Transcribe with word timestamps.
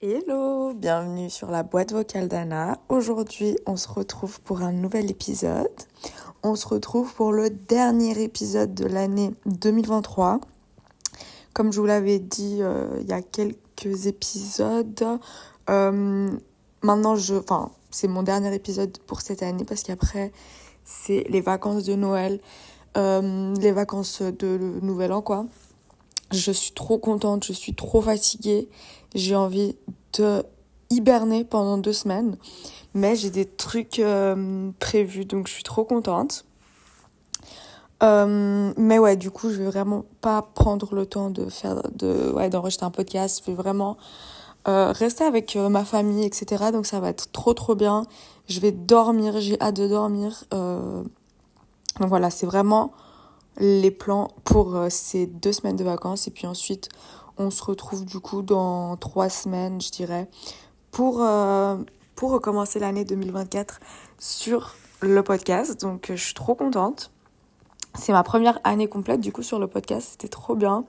Hello, 0.00 0.72
bienvenue 0.74 1.28
sur 1.30 1.50
la 1.50 1.64
boîte 1.64 1.92
vocale 1.92 2.28
d'Anna. 2.28 2.78
Aujourd'hui, 2.88 3.56
on 3.66 3.76
se 3.76 3.88
retrouve 3.88 4.40
pour 4.42 4.62
un 4.62 4.70
nouvel 4.70 5.10
épisode. 5.10 5.66
On 6.44 6.54
se 6.54 6.68
retrouve 6.68 7.12
pour 7.14 7.32
le 7.32 7.50
dernier 7.50 8.22
épisode 8.22 8.74
de 8.74 8.86
l'année 8.86 9.34
2023. 9.46 10.38
Comme 11.54 11.72
je 11.72 11.80
vous 11.80 11.86
l'avais 11.86 12.20
dit 12.20 12.58
euh, 12.60 12.98
il 13.00 13.08
y 13.08 13.12
a 13.12 13.22
quelques 13.22 14.06
épisodes, 14.06 15.18
euh, 15.68 16.30
maintenant 16.82 17.16
je, 17.16 17.34
enfin, 17.34 17.72
c'est 17.90 18.06
mon 18.06 18.22
dernier 18.22 18.54
épisode 18.54 18.96
pour 18.98 19.22
cette 19.22 19.42
année 19.42 19.64
parce 19.64 19.82
qu'après 19.82 20.30
c'est 20.88 21.24
les 21.28 21.42
vacances 21.42 21.84
de 21.84 21.94
Noël, 21.94 22.40
euh, 22.96 23.54
les 23.56 23.72
vacances 23.72 24.22
de 24.22 24.58
Nouvel 24.80 25.12
An 25.12 25.20
quoi. 25.20 25.44
Je 26.30 26.50
suis 26.50 26.72
trop 26.72 26.96
contente, 26.96 27.44
je 27.44 27.52
suis 27.52 27.74
trop 27.74 28.00
fatiguée. 28.00 28.70
J'ai 29.14 29.36
envie 29.36 29.76
de 30.14 30.42
hiberner 30.88 31.44
pendant 31.44 31.76
deux 31.76 31.92
semaines. 31.92 32.36
Mais 32.94 33.16
j'ai 33.16 33.28
des 33.28 33.44
trucs 33.44 33.98
euh, 33.98 34.70
prévus, 34.78 35.26
donc 35.26 35.46
je 35.46 35.52
suis 35.52 35.62
trop 35.62 35.84
contente. 35.84 36.46
Euh, 38.02 38.72
mais 38.78 38.98
ouais, 38.98 39.16
du 39.16 39.30
coup, 39.30 39.50
je 39.50 39.56
vais 39.56 39.66
vraiment 39.66 40.06
pas 40.22 40.40
prendre 40.40 40.94
le 40.94 41.04
temps 41.04 41.28
de 41.28 41.50
faire, 41.50 41.82
de, 41.92 42.30
ouais, 42.32 42.48
d'enregistrer 42.48 42.86
un 42.86 42.90
podcast. 42.90 43.42
Je 43.44 43.50
vais 43.50 43.56
vraiment 43.56 43.98
rester 44.66 45.24
avec 45.24 45.56
ma 45.56 45.82
famille, 45.82 46.26
etc. 46.26 46.66
Donc 46.72 46.84
ça 46.84 47.00
va 47.00 47.08
être 47.08 47.32
trop 47.32 47.54
trop 47.54 47.74
bien. 47.74 48.04
Je 48.48 48.60
vais 48.60 48.72
dormir, 48.72 49.40
j'ai 49.40 49.60
hâte 49.60 49.76
de 49.76 49.88
dormir. 49.88 50.44
donc 50.50 52.08
voilà, 52.08 52.30
c'est 52.30 52.46
vraiment 52.46 52.92
les 53.58 53.90
plans 53.90 54.28
pour 54.44 54.76
euh, 54.76 54.88
ces 54.90 55.26
deux 55.26 55.52
semaines 55.52 55.76
de 55.76 55.84
vacances. 55.84 56.28
Et 56.28 56.30
puis 56.30 56.46
ensuite, 56.46 56.88
on 57.36 57.50
se 57.50 57.62
retrouve 57.62 58.04
du 58.04 58.20
coup 58.20 58.42
dans 58.42 58.96
trois 58.96 59.28
semaines, 59.28 59.80
je 59.80 59.90
dirais, 59.90 60.28
pour, 60.90 61.22
euh, 61.22 61.76
recommencer 62.20 62.80
l'année 62.80 63.04
2024 63.04 63.78
sur 64.18 64.74
le 65.00 65.22
podcast. 65.22 65.80
Donc, 65.80 66.06
je 66.10 66.22
suis 66.22 66.34
trop 66.34 66.56
contente. 66.56 67.12
C'est 67.94 68.12
ma 68.12 68.24
première 68.24 68.58
année 68.64 68.88
complète 68.88 69.20
du 69.20 69.30
coup 69.30 69.44
sur 69.44 69.60
le 69.60 69.68
podcast. 69.68 70.08
C'était 70.10 70.28
trop 70.28 70.56
bien. 70.56 70.84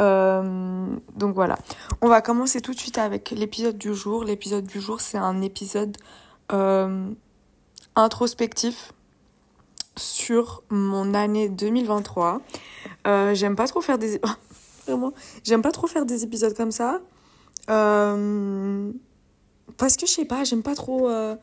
Euh, 0.00 0.86
donc 1.16 1.34
voilà. 1.34 1.58
On 2.02 2.08
va 2.08 2.20
commencer 2.20 2.60
tout 2.60 2.74
de 2.74 2.78
suite 2.78 2.98
avec 2.98 3.30
l'épisode 3.30 3.78
du 3.78 3.94
jour. 3.94 4.22
L'épisode 4.22 4.66
du 4.66 4.80
jour, 4.80 5.00
c'est 5.00 5.18
un 5.18 5.40
épisode 5.40 5.96
introspectif 7.96 8.92
sur 9.96 10.62
mon 10.70 11.14
année 11.14 11.48
2023. 11.48 12.40
Euh, 13.06 13.34
j'aime 13.34 13.56
pas 13.56 13.66
trop 13.66 13.80
faire 13.80 13.98
des 13.98 14.20
vraiment 14.86 15.12
j'aime 15.44 15.62
pas 15.62 15.72
trop 15.72 15.86
faire 15.86 16.06
des 16.06 16.24
épisodes 16.24 16.54
comme 16.54 16.72
ça 16.72 17.00
euh, 17.68 18.90
parce 19.76 19.96
que 19.96 20.06
je 20.06 20.12
sais 20.12 20.24
pas 20.24 20.44
j'aime 20.44 20.62
pas 20.62 20.74
trop 20.74 21.08
euh, 21.08 21.36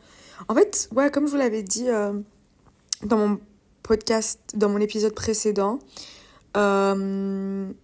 en 0.49 0.55
fait 0.55 0.89
ouais 0.95 1.11
comme 1.11 1.27
je 1.27 1.31
vous 1.31 1.37
l'avais 1.37 1.63
dit 1.63 1.87
dans 3.03 3.17
mon 3.17 3.39
podcast 3.83 4.39
dans 4.55 4.69
mon 4.69 4.79
épisode 4.79 5.13
précédent 5.13 5.79
genre 6.55 7.75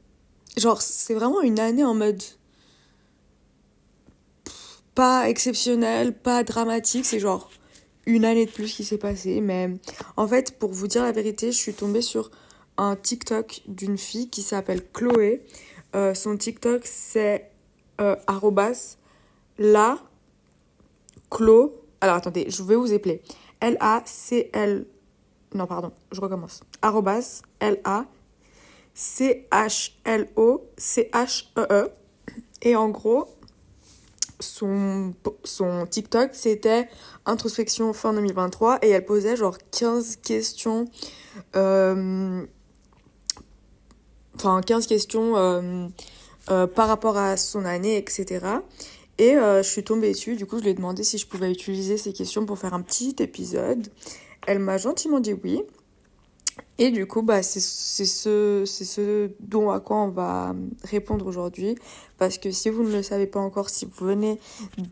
c'est 0.82 1.14
vraiment 1.14 1.42
une 1.42 1.60
année 1.60 1.84
en 1.84 1.94
mode 1.94 2.22
pas 4.96 5.30
exceptionnel 5.30 6.14
pas 6.14 6.44
dramatique 6.44 7.06
c'est 7.06 7.20
genre 7.20 7.50
une 8.06 8.26
année 8.26 8.46
de 8.46 8.52
plus 8.52 8.74
qui 8.74 8.84
s'est 8.84 8.98
passée. 8.98 9.40
Mais 9.42 9.70
en 10.18 10.28
fait, 10.28 10.58
pour 10.60 10.72
vous 10.72 10.88
dire 10.88 11.04
la 11.04 11.12
vérité, 11.12 11.52
je 11.52 11.58
suis 11.58 11.74
tombée 11.74 12.02
sur 12.02 12.32
un 12.78 12.96
TikTok 12.96 13.62
d'une 13.68 13.98
fille 13.98 14.30
qui 14.30 14.42
s'appelle 14.42 14.82
Chloé. 14.94 15.44
Euh, 15.96 16.14
son 16.14 16.36
TikTok, 16.38 16.82
c'est 16.86 17.52
euh, 18.02 18.16
la 19.60 20.00
Clo. 21.30 21.80
Alors 22.02 22.16
attendez, 22.16 22.46
je 22.50 22.64
vais 22.64 22.76
vous 22.76 22.92
appeler. 22.94 23.22
L-A-C-L. 23.62 24.86
Non, 25.54 25.68
pardon, 25.68 25.92
je 26.12 26.20
recommence. 26.20 26.64
Arrobas 26.82 27.44
L-A. 27.60 28.08
C-H-L-O-C-H-E-E. 28.96 29.92
-E. 31.58 31.90
Et 32.62 32.76
en 32.76 32.90
gros, 32.90 33.28
son, 34.44 35.14
son 35.44 35.86
TikTok, 35.86 36.32
c'était 36.34 36.90
introspection 37.26 37.94
fin 37.94 38.14
2023 38.14 38.80
et 38.82 38.90
elle 38.90 39.06
posait 39.06 39.36
genre 39.36 39.58
15 39.72 40.18
questions. 40.18 40.86
Euh, 41.56 42.46
enfin, 44.36 44.62
15 44.62 44.88
questions 44.88 45.38
euh, 45.38 45.88
euh, 46.50 46.68
par 46.68 46.88
rapport 46.88 47.18
à 47.18 47.38
son 47.38 47.66
année, 47.66 47.98
etc. 47.98 48.46
Et 49.18 49.34
je 49.34 49.62
suis 49.64 49.84
tombée 49.84 50.12
dessus, 50.12 50.36
du 50.36 50.46
coup, 50.46 50.58
je 50.58 50.64
lui 50.64 50.70
ai 50.72 50.74
demandé 50.74 51.04
si 51.04 51.18
je 51.18 51.28
pouvais 51.28 51.52
utiliser 51.52 51.98
ces 51.98 52.14
questions 52.14 52.46
pour 52.46 52.58
faire 52.58 52.74
un 52.74 52.82
petit 52.82 53.16
épisode. 53.20 53.88
Elle 54.48 54.60
m'a 54.60 54.78
gentiment 54.78 55.20
dit 55.20 55.36
oui. 55.44 55.62
Et 56.80 56.90
du 56.90 57.06
coup, 57.06 57.22
bah, 57.22 57.44
c'est 57.44 57.60
ce, 57.60 58.64
ce 58.66 59.30
dont 59.40 59.70
à 59.70 59.80
quoi 59.80 59.98
on 59.98 60.08
va 60.08 60.56
répondre 60.84 61.28
aujourd'hui. 61.28 61.76
Parce 62.18 62.40
que 62.40 62.50
si 62.52 62.70
vous 62.70 62.84
ne 62.84 62.92
le 62.92 63.04
savez 63.04 63.28
pas 63.28 63.40
encore, 63.40 63.70
si 63.70 63.86
vous 63.86 64.06
venez 64.06 64.40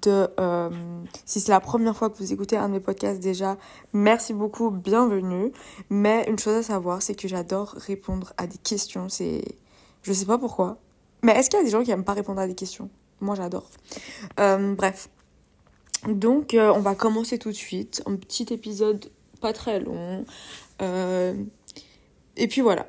de... 0.03 0.27
Euh, 0.39 0.69
si 1.25 1.39
c'est 1.39 1.51
la 1.51 1.59
première 1.59 1.95
fois 1.95 2.09
que 2.09 2.17
vous 2.17 2.33
écoutez 2.33 2.55
un 2.55 2.67
de 2.67 2.73
mes 2.73 2.79
podcasts 2.79 3.19
déjà, 3.19 3.57
merci 3.93 4.33
beaucoup, 4.33 4.69
bienvenue. 4.69 5.51
Mais 5.89 6.25
une 6.27 6.37
chose 6.37 6.55
à 6.55 6.63
savoir, 6.63 7.01
c'est 7.01 7.15
que 7.15 7.27
j'adore 7.27 7.69
répondre 7.69 8.33
à 8.37 8.45
des 8.45 8.59
questions. 8.59 9.09
C'est... 9.09 9.43
Je 10.03 10.13
sais 10.13 10.25
pas 10.25 10.37
pourquoi. 10.37 10.77
Mais 11.23 11.33
est-ce 11.33 11.49
qu'il 11.49 11.57
y 11.57 11.61
a 11.61 11.65
des 11.65 11.71
gens 11.71 11.83
qui 11.83 11.89
n'aiment 11.89 12.03
pas 12.03 12.13
répondre 12.13 12.41
à 12.41 12.47
des 12.47 12.55
questions? 12.55 12.89
Moi, 13.21 13.35
j'adore. 13.35 13.69
Euh, 14.39 14.75
bref. 14.75 15.09
Donc, 16.07 16.53
euh, 16.53 16.71
on 16.75 16.79
va 16.79 16.93
commencer 16.93 17.39
tout 17.39 17.49
de 17.49 17.55
suite. 17.55 18.03
Un 18.05 18.15
petit 18.15 18.53
épisode 18.53 19.09
pas 19.39 19.53
très 19.53 19.79
long. 19.79 20.25
Et 22.37 22.47
puis 22.47 22.61
voilà. 22.61 22.87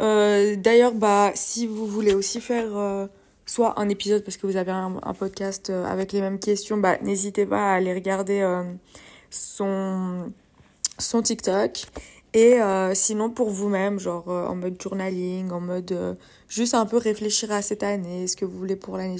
Euh, 0.00 0.56
d'ailleurs, 0.56 0.94
bah, 0.94 1.32
si 1.34 1.66
vous 1.66 1.86
voulez 1.86 2.14
aussi 2.14 2.40
faire 2.40 2.76
euh, 2.76 3.06
soit 3.46 3.78
un 3.78 3.88
épisode 3.88 4.24
parce 4.24 4.36
que 4.36 4.46
vous 4.46 4.56
avez 4.56 4.72
un, 4.72 5.14
podcast 5.18 5.70
avec 5.70 6.12
les 6.12 6.20
mêmes 6.20 6.38
questions, 6.38 6.78
bah, 6.78 6.98
n'hésitez 7.02 7.46
pas 7.46 7.72
à 7.72 7.74
aller 7.74 7.92
regarder 7.92 8.62
son, 9.30 10.32
son 10.98 11.22
TikTok. 11.22 11.82
Et 12.32 12.58
sinon, 12.94 13.28
pour 13.28 13.50
vous-même, 13.50 13.98
genre 13.98 14.28
en 14.28 14.54
mode 14.54 14.80
journaling, 14.80 15.50
en 15.50 15.60
mode 15.60 16.16
juste 16.48 16.74
un 16.74 16.86
peu 16.86 16.96
réfléchir 16.96 17.50
à 17.50 17.60
cette 17.60 17.82
année, 17.82 18.28
ce 18.28 18.36
que 18.36 18.44
vous 18.44 18.56
voulez 18.56 18.76
pour 18.76 18.96
l'année 18.96 19.18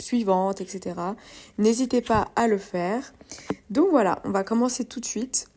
suivante, 0.00 0.60
etc. 0.60 0.96
N'hésitez 1.58 2.00
pas 2.00 2.28
à 2.36 2.46
le 2.46 2.58
faire. 2.58 3.12
Donc 3.70 3.90
voilà, 3.90 4.20
on 4.24 4.30
va 4.30 4.44
commencer 4.44 4.84
tout 4.84 5.00
de 5.00 5.04
suite. 5.04 5.48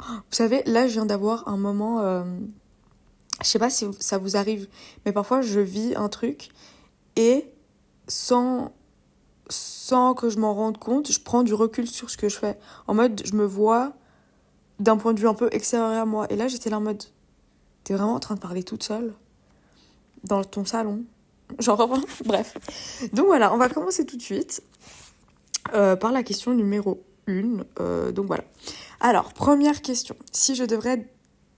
Vous 0.00 0.22
savez, 0.30 0.62
là, 0.66 0.86
je 0.86 0.94
viens 0.94 1.06
d'avoir 1.06 1.48
un 1.48 1.56
moment. 1.56 2.00
Euh, 2.00 2.24
je 3.42 3.46
sais 3.46 3.58
pas 3.58 3.70
si 3.70 3.86
ça 3.98 4.18
vous 4.18 4.36
arrive, 4.36 4.68
mais 5.04 5.12
parfois 5.12 5.42
je 5.42 5.60
vis 5.60 5.94
un 5.94 6.08
truc 6.08 6.48
et 7.16 7.50
sans, 8.08 8.72
sans 9.48 10.14
que 10.14 10.30
je 10.30 10.38
m'en 10.38 10.54
rende 10.54 10.78
compte, 10.78 11.10
je 11.10 11.20
prends 11.20 11.42
du 11.42 11.54
recul 11.54 11.86
sur 11.86 12.08
ce 12.10 12.16
que 12.16 12.28
je 12.28 12.38
fais. 12.38 12.58
En 12.86 12.94
mode, 12.94 13.22
je 13.24 13.34
me 13.34 13.44
vois 13.44 13.92
d'un 14.78 14.96
point 14.96 15.14
de 15.14 15.20
vue 15.20 15.28
un 15.28 15.34
peu 15.34 15.48
extérieur 15.52 15.90
à 16.00 16.04
moi. 16.06 16.26
Et 16.30 16.36
là, 16.36 16.48
j'étais 16.48 16.70
là 16.70 16.78
en 16.78 16.82
mode, 16.82 17.02
t'es 17.84 17.94
vraiment 17.94 18.14
en 18.14 18.20
train 18.20 18.34
de 18.34 18.40
parler 18.40 18.62
toute 18.62 18.82
seule 18.82 19.14
dans 20.24 20.44
ton 20.44 20.64
salon? 20.64 21.04
Genre, 21.58 21.88
bref. 22.24 23.10
Donc 23.12 23.26
voilà, 23.26 23.52
on 23.54 23.56
va 23.56 23.68
commencer 23.68 24.04
tout 24.04 24.16
de 24.16 24.22
suite 24.22 24.62
euh, 25.74 25.96
par 25.96 26.12
la 26.12 26.22
question 26.22 26.54
numéro 26.54 27.02
1. 27.28 27.64
Euh, 27.80 28.12
donc 28.12 28.26
voilà. 28.26 28.44
Alors, 29.00 29.32
première 29.32 29.82
question. 29.82 30.16
Si 30.32 30.54
je 30.54 30.64
devrais 30.64 31.08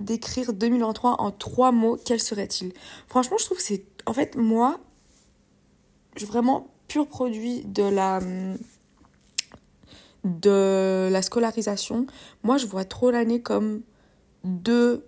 décrire 0.01 0.53
2023 0.53 1.21
en 1.21 1.31
trois 1.31 1.73
mots, 1.73 1.99
quels 2.05 2.21
seraient-ils 2.21 2.73
Franchement, 3.09 3.37
je 3.39 3.45
trouve 3.45 3.59
que 3.59 3.65
c'est... 3.65 3.85
En 4.07 4.13
fait, 4.13 4.37
moi, 4.37 4.81
vraiment 6.27 6.69
pur 6.89 7.07
produit 7.07 7.63
de 7.65 7.83
la 7.83 8.21
de 10.25 11.09
la 11.11 11.23
scolarisation. 11.23 12.07
Moi, 12.43 12.59
je 12.59 12.67
vois 12.67 12.85
trop 12.85 13.11
l'année 13.11 13.41
comme 13.41 13.83
deux... 14.45 15.07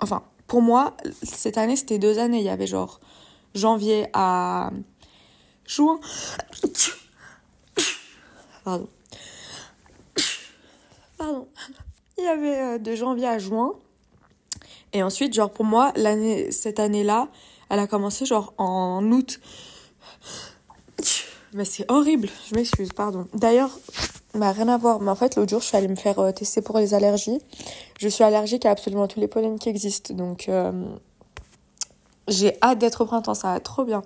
Enfin, 0.00 0.24
pour 0.46 0.62
moi, 0.62 0.96
cette 1.22 1.58
année, 1.58 1.76
c'était 1.76 1.98
deux 1.98 2.18
années. 2.18 2.38
Il 2.38 2.44
y 2.44 2.50
avait 2.50 2.66
genre 2.66 3.00
janvier 3.54 4.06
à 4.12 4.70
juin. 5.66 5.98
Pardon. 8.64 8.88
Il 12.18 12.24
y 12.24 12.28
avait 12.28 12.58
euh, 12.58 12.78
de 12.78 12.94
janvier 12.94 13.26
à 13.26 13.38
juin. 13.38 13.74
Et 14.92 15.02
ensuite, 15.02 15.32
genre 15.32 15.50
pour 15.50 15.64
moi, 15.64 15.92
cette 16.50 16.78
année-là, 16.78 17.28
elle 17.70 17.78
a 17.78 17.86
commencé 17.86 18.26
genre 18.26 18.52
en 18.58 19.02
août. 19.10 19.40
Mais 21.54 21.64
c'est 21.66 21.90
horrible, 21.90 22.28
je 22.48 22.54
m'excuse, 22.54 22.92
pardon. 22.94 23.26
D'ailleurs, 23.34 23.70
bah, 24.34 24.52
rien 24.52 24.68
à 24.68 24.78
voir. 24.78 25.00
Mais 25.00 25.10
en 25.10 25.14
fait, 25.14 25.36
l'autre 25.36 25.50
jour, 25.50 25.60
je 25.60 25.66
suis 25.66 25.76
allée 25.76 25.88
me 25.88 25.96
faire 25.96 26.18
euh, 26.18 26.32
tester 26.32 26.62
pour 26.62 26.78
les 26.78 26.94
allergies. 26.94 27.40
Je 27.98 28.08
suis 28.08 28.24
allergique 28.24 28.64
à 28.64 28.70
absolument 28.70 29.06
tous 29.06 29.20
les 29.20 29.28
pollens 29.28 29.58
qui 29.58 29.68
existent. 29.68 30.14
Donc, 30.14 30.48
euh, 30.48 30.72
j'ai 32.28 32.56
hâte 32.62 32.78
d'être 32.78 33.02
au 33.02 33.06
printemps. 33.06 33.34
Ça 33.34 33.52
va 33.52 33.60
trop 33.60 33.84
bien. 33.84 34.02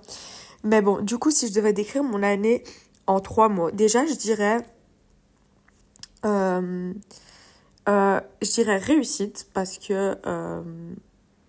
Mais 0.63 0.81
bon, 0.81 1.01
du 1.01 1.17
coup, 1.17 1.31
si 1.31 1.47
je 1.47 1.53
devais 1.53 1.71
décrire 1.71 2.03
mon 2.03 2.23
année 2.23 2.63
en 3.05 3.21
trois 3.21 3.47
mots, 3.47 3.71
déjà, 3.71 4.05
je 4.05 4.13
dirais. 4.13 4.65
Euh, 6.25 6.93
je 7.87 8.51
dirais 8.51 8.77
réussite 8.77 9.47
parce 9.53 9.77
que 9.77 10.17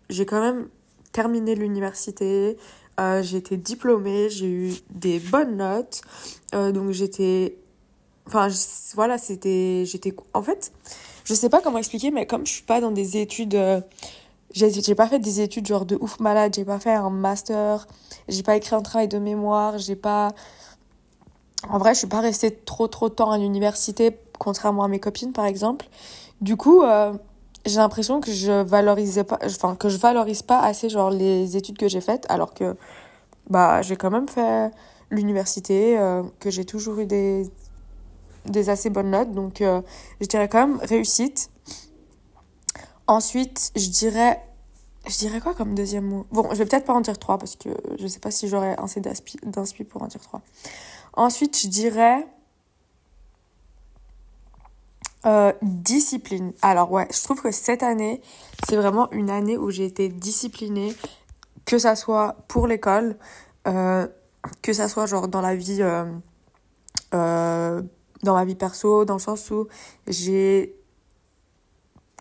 j'ai 0.09 0.27
quand 0.27 0.41
même 0.41 0.69
terminé 1.13 1.55
l'université. 1.55 2.57
j'ai 2.99 3.37
été 3.37 3.57
diplômée, 3.57 4.31
j'ai 4.31 4.47
eu 4.47 4.73
des 4.91 5.19
bonnes 5.19 5.57
notes. 5.57 6.03
donc 6.53 6.93
j'étais 6.93 7.57
Enfin, 8.29 8.49
voilà, 8.95 9.17
c'était. 9.17 9.85
J'étais. 9.87 10.15
En 10.35 10.43
fait, 10.43 10.71
je 11.25 11.33
sais 11.33 11.49
pas 11.49 11.63
comment 11.63 11.79
expliquer, 11.79 12.11
mais 12.11 12.27
comme 12.27 12.47
je 12.47 12.53
suis 12.53 12.63
pas 12.63 12.81
dans 12.81 12.91
des 12.91 13.17
études. 13.17 13.55
Euh, 13.55 13.81
j'ai 14.53 14.95
pas 14.95 15.09
fait 15.09 15.19
des 15.19 15.41
études 15.41 15.67
genre 15.67 15.85
de 15.85 15.97
ouf 16.01 16.21
malade, 16.21 16.55
j'ai 16.55 16.65
pas 16.65 16.79
fait 16.79 16.93
un 16.93 17.11
master, 17.11 17.87
j'ai 18.29 18.43
pas 18.43 18.57
écrit 18.57 18.75
un 18.75 18.81
travail 18.81 19.09
de 19.09 19.19
mémoire, 19.19 19.79
j'ai 19.79 19.97
pas. 19.97 20.29
En 21.69 21.79
vrai, 21.79 21.95
je 21.95 22.01
suis 22.01 22.07
pas 22.07 22.21
restée 22.21 22.55
trop 22.55 22.87
trop 22.87 23.09
de 23.09 23.15
temps 23.15 23.31
à 23.31 23.39
l'université, 23.39 24.11
contrairement 24.39 24.85
à 24.85 24.89
mes 24.89 25.01
copines 25.01 25.33
par 25.33 25.47
exemple. 25.47 25.87
Du 26.41 26.57
coup, 26.57 26.83
euh, 26.83 27.13
j'ai 27.67 27.77
l'impression 27.77 28.21
que 28.21 28.33
je 28.33 28.63
valorisais 28.63 29.25
pas. 29.25 29.39
Enfin, 29.45 29.77
que 29.77 29.89
je 29.89 29.99
valorise 29.99 30.43
pas 30.43 30.61
assez 30.61 30.89
genre 30.89 31.11
les 31.11 31.57
études 31.57 31.79
que 31.79 31.89
j'ai 31.89 32.01
faites, 32.01 32.27
alors 32.29 32.55
que. 32.55 32.77
Bah, 33.51 33.81
j'ai 33.83 33.97
quand 33.97 34.11
même 34.11 34.29
fait 34.29 34.71
l'université, 35.11 35.99
euh, 35.99 36.23
que 36.39 36.51
j'ai 36.51 36.65
toujours 36.65 36.99
eu 37.01 37.07
des 37.07 37.51
des 38.47 38.71
assez 38.71 38.91
bonnes 38.91 39.11
notes. 39.11 39.33
Donc, 39.33 39.61
euh, 39.61 39.83
je 40.21 40.27
dirais 40.27 40.49
quand 40.49 40.67
même 40.67 40.79
réussite. 40.83 41.51
Ensuite, 43.07 43.73
je 43.77 43.89
dirais. 43.89 44.41
Je 45.07 45.17
dirais 45.17 45.41
quoi 45.41 45.55
comme 45.55 45.75
deuxième 45.75 46.05
mot? 46.05 46.27
Bon, 46.31 46.49
je 46.51 46.57
vais 46.57 46.67
peut-être 46.67 46.85
pas 46.85 46.93
en 46.93 47.01
dire 47.01 47.19
trois 47.19 47.39
parce 47.39 47.57
que 47.57 47.71
je 47.99 48.07
sais 48.07 48.21
pas 48.21 48.31
si 48.31 48.47
j'aurais 48.49 48.77
assez 48.79 49.01
d'inspi 49.01 49.85
pour 49.85 50.03
en 50.03 50.07
dire 50.07 50.21
trois. 50.21 50.43
Ensuite, 51.15 51.59
je 51.59 51.69
dirais. 51.69 52.27
Euh, 55.27 55.53
discipline. 55.63 56.53
Alors 56.63 56.93
ouais, 56.93 57.09
je 57.13 57.23
trouve 57.23 57.43
que 57.43 57.51
cette 57.51 57.83
année, 57.83 58.21
c'est 58.69 58.77
vraiment 58.77 59.11
une 59.11 59.31
année 59.31 59.59
où 59.59 59.71
j'ai 59.71 59.85
été 59.85 60.09
disciplinée, 60.09 60.95
que 61.65 61.79
ça 61.79 61.97
soit 61.97 62.37
pour 62.47 62.67
l'école, 62.67 63.17
euh, 63.67 64.07
que 64.63 64.73
ça 64.73 64.89
soit 64.89 65.07
genre 65.07 65.27
dans 65.27 65.41
la 65.41 65.57
vie 65.57 65.83
dans 68.23 68.35
ma 68.35 68.45
vie 68.45 68.55
perso, 68.55 69.05
dans 69.05 69.15
le 69.15 69.21
sens 69.21 69.51
où 69.51 69.69
j'ai 70.07 70.75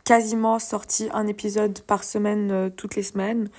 quasiment 0.07 0.57
sorti 0.57 1.09
un 1.13 1.27
épisode 1.27 1.81
par 1.81 2.03
semaine 2.03 2.50
euh, 2.51 2.69
toutes 2.69 2.95
les 2.95 3.03
semaines, 3.03 3.50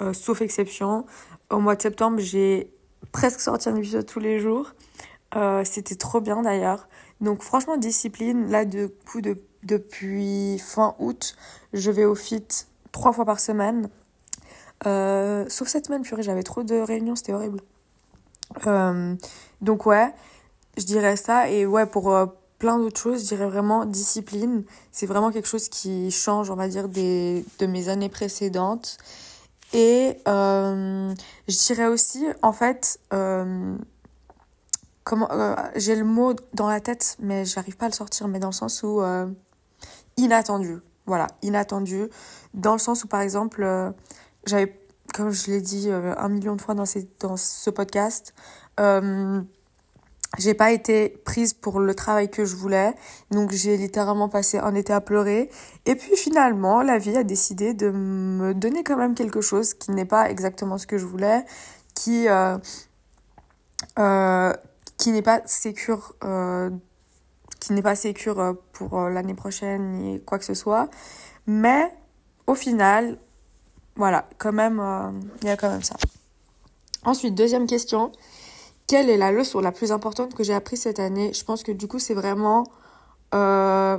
euh, 0.00 0.14
sauf 0.14 0.40
exception. 0.40 1.04
Au 1.50 1.58
mois 1.58 1.76
de 1.76 1.82
septembre, 1.82 2.18
j'ai 2.18 2.72
presque 3.12 3.40
sorti 3.40 3.68
un 3.68 3.76
épisode 3.76 4.06
tous 4.06 4.20
les 4.20 4.38
jours. 4.38 4.72
Euh, 5.36 5.64
c'était 5.64 5.96
trop 5.96 6.22
bien 6.22 6.40
d'ailleurs. 6.40 6.87
Donc 7.20 7.42
franchement, 7.42 7.76
discipline, 7.76 8.50
là, 8.50 8.64
de 8.64 8.92
coup, 9.10 9.20
de, 9.20 9.38
depuis 9.64 10.58
fin 10.58 10.94
août, 10.98 11.36
je 11.72 11.90
vais 11.90 12.04
au 12.04 12.14
fit 12.14 12.46
trois 12.92 13.12
fois 13.12 13.24
par 13.24 13.40
semaine. 13.40 13.88
sauf 14.84 15.68
cette 15.68 15.86
semaine, 15.86 16.02
purée, 16.02 16.22
j'avais 16.22 16.42
trop 16.42 16.62
de 16.62 16.76
réunions, 16.76 17.16
c'était 17.16 17.32
horrible. 17.32 17.60
donc 19.60 19.86
ouais, 19.86 20.12
je 20.78 20.84
dirais 20.84 21.16
ça. 21.16 21.50
Et 21.50 21.66
ouais, 21.66 21.86
pour 21.86 22.14
euh, 22.14 22.26
plein 22.58 22.78
d'autres 22.78 23.00
choses, 23.00 23.22
je 23.22 23.28
dirais 23.28 23.46
vraiment 23.46 23.84
discipline. 23.84 24.64
C'est 24.92 25.06
vraiment 25.06 25.30
quelque 25.30 25.48
chose 25.48 25.68
qui 25.68 26.10
change, 26.10 26.50
on 26.50 26.56
va 26.56 26.68
dire, 26.68 26.88
des, 26.88 27.44
de 27.58 27.66
mes 27.66 27.88
années 27.88 28.08
précédentes. 28.08 28.98
Et 29.74 30.16
euh, 30.26 31.12
je 31.46 31.66
dirais 31.66 31.86
aussi, 31.86 32.26
en 32.42 32.52
fait, 32.52 33.00
euh, 35.12 35.56
j'ai 35.76 35.96
le 35.96 36.04
mot 36.04 36.34
dans 36.54 36.68
la 36.68 36.80
tête, 36.80 37.16
mais 37.20 37.44
j'arrive 37.44 37.76
pas 37.76 37.86
à 37.86 37.88
le 37.88 37.94
sortir, 37.94 38.28
mais 38.28 38.38
dans 38.38 38.48
le 38.48 38.52
sens 38.52 38.82
où 38.82 39.02
inattendu. 40.16 40.78
Voilà, 41.06 41.26
inattendu. 41.42 42.08
Dans 42.54 42.72
le 42.72 42.78
sens 42.78 43.04
où, 43.04 43.08
par 43.08 43.20
exemple, 43.20 43.92
j'avais, 44.46 44.78
comme 45.14 45.30
je 45.30 45.50
l'ai 45.50 45.60
dit 45.60 45.90
un 45.90 46.28
million 46.28 46.56
de 46.56 46.60
fois 46.60 46.74
dans, 46.74 46.84
dans 47.20 47.36
ce 47.36 47.70
podcast, 47.70 48.34
j'ai 50.36 50.52
pas 50.52 50.72
été 50.72 51.08
prise 51.24 51.54
pour 51.54 51.80
le 51.80 51.94
travail 51.94 52.30
que 52.30 52.44
je 52.44 52.54
voulais, 52.54 52.94
donc 53.30 53.52
j'ai 53.52 53.76
littéralement 53.78 54.28
passé 54.28 54.58
un 54.58 54.74
été 54.74 54.92
à 54.92 55.00
pleurer. 55.00 55.48
Et 55.86 55.94
puis 55.94 56.16
finalement, 56.16 56.82
la 56.82 56.98
vie 56.98 57.16
a 57.16 57.24
décidé 57.24 57.72
de 57.72 57.90
me 57.90 58.52
donner 58.52 58.84
quand 58.84 58.96
même 58.96 59.14
quelque 59.14 59.40
chose 59.40 59.72
qui 59.72 59.90
n'est 59.90 60.04
pas 60.04 60.30
exactement 60.30 60.76
ce 60.76 60.86
que 60.86 60.98
je 60.98 61.06
voulais, 61.06 61.44
qui 61.94 62.28
euh, 62.28 62.58
euh, 63.98 64.52
qui 64.98 65.10
n'est 65.10 65.22
pas 65.22 65.40
sécure, 65.46 66.14
euh, 66.24 66.70
qui 67.60 67.72
n'est 67.72 67.82
pas 67.82 67.94
sécure 67.94 68.56
pour 68.72 69.00
l'année 69.08 69.34
prochaine 69.34 69.92
ni 69.92 70.22
quoi 70.24 70.38
que 70.38 70.44
ce 70.44 70.54
soit. 70.54 70.90
Mais 71.46 71.90
au 72.46 72.54
final, 72.54 73.18
voilà, 73.96 74.28
quand 74.38 74.52
même, 74.52 74.82
il 75.42 75.48
y 75.48 75.50
a 75.50 75.56
quand 75.56 75.70
même 75.70 75.82
ça. 75.82 75.96
Ensuite, 77.04 77.34
deuxième 77.34 77.66
question 77.66 78.12
quelle 78.88 79.10
est 79.10 79.18
la 79.18 79.30
leçon 79.30 79.60
la 79.60 79.70
plus 79.70 79.92
importante 79.92 80.34
que 80.34 80.42
j'ai 80.42 80.54
apprise 80.54 80.80
cette 80.80 80.98
année? 80.98 81.32
Je 81.34 81.44
pense 81.44 81.62
que 81.62 81.70
du 81.70 81.86
coup, 81.86 81.98
c'est 81.98 82.14
vraiment 82.14 82.64
euh, 83.34 83.98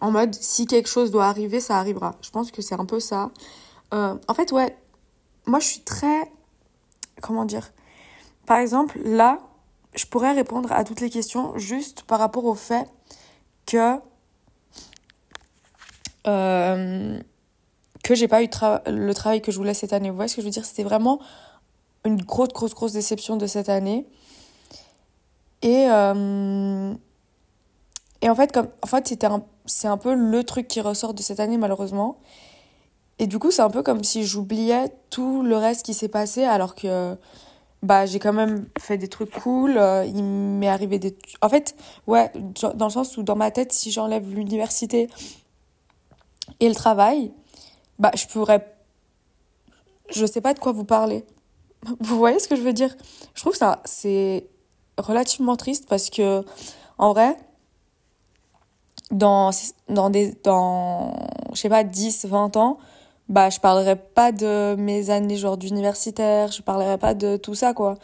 en 0.00 0.10
mode 0.10 0.34
si 0.34 0.66
quelque 0.66 0.88
chose 0.88 1.12
doit 1.12 1.26
arriver, 1.26 1.60
ça 1.60 1.78
arrivera. 1.78 2.16
Je 2.22 2.30
pense 2.30 2.50
que 2.50 2.60
c'est 2.60 2.74
un 2.74 2.84
peu 2.84 2.98
ça. 2.98 3.30
Euh, 3.94 4.16
en 4.26 4.34
fait, 4.34 4.50
ouais, 4.50 4.76
moi 5.46 5.60
je 5.60 5.66
suis 5.66 5.80
très. 5.80 6.30
Comment 7.22 7.44
dire 7.44 7.70
Par 8.50 8.58
exemple, 8.58 8.98
là, 9.04 9.38
je 9.94 10.06
pourrais 10.06 10.32
répondre 10.32 10.72
à 10.72 10.82
toutes 10.82 11.00
les 11.00 11.08
questions 11.08 11.56
juste 11.56 12.02
par 12.02 12.18
rapport 12.18 12.44
au 12.46 12.56
fait 12.56 12.88
que. 13.64 14.00
Euh, 16.26 17.20
que 18.02 18.14
j'ai 18.16 18.26
pas 18.26 18.42
eu 18.42 18.48
le 18.88 19.12
travail 19.12 19.40
que 19.40 19.52
je 19.52 19.56
voulais 19.56 19.72
cette 19.72 19.92
année. 19.92 20.10
Vous 20.10 20.16
voyez 20.16 20.26
ce 20.26 20.34
que 20.34 20.42
je 20.42 20.46
veux 20.46 20.50
dire? 20.50 20.64
C'était 20.64 20.82
vraiment 20.82 21.20
une 22.04 22.20
grosse, 22.20 22.48
grosse, 22.48 22.74
grosse 22.74 22.92
déception 22.92 23.36
de 23.36 23.46
cette 23.46 23.68
année. 23.68 24.04
Et, 25.62 25.86
euh, 25.88 26.92
et 28.20 28.28
en 28.28 28.34
fait, 28.34 28.58
en 28.82 28.86
fait 28.88 29.14
c'est 29.66 29.86
un 29.86 29.96
peu 29.96 30.12
le 30.12 30.42
truc 30.42 30.66
qui 30.66 30.80
ressort 30.80 31.14
de 31.14 31.22
cette 31.22 31.38
année, 31.38 31.56
malheureusement. 31.56 32.18
Et 33.20 33.28
du 33.28 33.38
coup, 33.38 33.52
c'est 33.52 33.62
un 33.62 33.70
peu 33.70 33.84
comme 33.84 34.02
si 34.02 34.24
j'oubliais 34.24 34.92
tout 35.10 35.44
le 35.44 35.56
reste 35.56 35.86
qui 35.86 35.94
s'est 35.94 36.08
passé, 36.08 36.42
alors 36.42 36.74
que 36.74 37.16
bah, 37.82 38.06
j'ai 38.06 38.18
quand 38.18 38.32
même 38.32 38.66
fait 38.78 38.98
des 38.98 39.08
trucs 39.08 39.30
cool. 39.30 39.78
Euh, 39.78 40.04
il 40.04 40.22
m'est 40.22 40.68
arrivé 40.68 40.98
des. 40.98 41.16
En 41.40 41.48
fait, 41.48 41.74
ouais, 42.06 42.30
dans 42.74 42.86
le 42.86 42.92
sens 42.92 43.16
où 43.16 43.22
dans 43.22 43.36
ma 43.36 43.50
tête, 43.50 43.72
si 43.72 43.90
j'enlève 43.90 44.28
l'université 44.32 45.08
et 46.60 46.68
le 46.68 46.74
travail, 46.74 47.32
bah, 47.98 48.10
je 48.14 48.26
pourrais. 48.26 48.74
Je 50.10 50.26
sais 50.26 50.40
pas 50.40 50.54
de 50.54 50.58
quoi 50.58 50.72
vous 50.72 50.84
parler. 50.84 51.24
Vous 52.00 52.18
voyez 52.18 52.38
ce 52.38 52.48
que 52.48 52.56
je 52.56 52.62
veux 52.62 52.72
dire? 52.72 52.94
Je 53.34 53.40
trouve 53.40 53.54
ça 53.54 53.80
c'est 53.84 54.46
relativement 54.98 55.56
triste 55.56 55.88
parce 55.88 56.10
que 56.10 56.44
en 56.98 57.12
vrai 57.12 57.36
dans 59.10 59.50
dans 59.88 60.10
des 60.10 60.34
dans 60.44 61.14
je 61.54 61.60
sais 61.60 61.68
pas 61.68 61.84
10 61.84 62.26
20 62.26 62.56
ans 62.56 62.78
bah 63.30 63.48
je 63.48 63.60
parlerai 63.60 63.96
pas 63.96 64.32
de 64.32 64.74
mes 64.76 65.08
années 65.10 65.36
genre 65.36 65.56
d'universitaire, 65.56 66.52
je 66.52 66.62
parlerai 66.62 66.98
pas 66.98 67.14
de 67.14 67.36
tout 67.36 67.54
ça 67.54 67.72
quoi. 67.72 67.94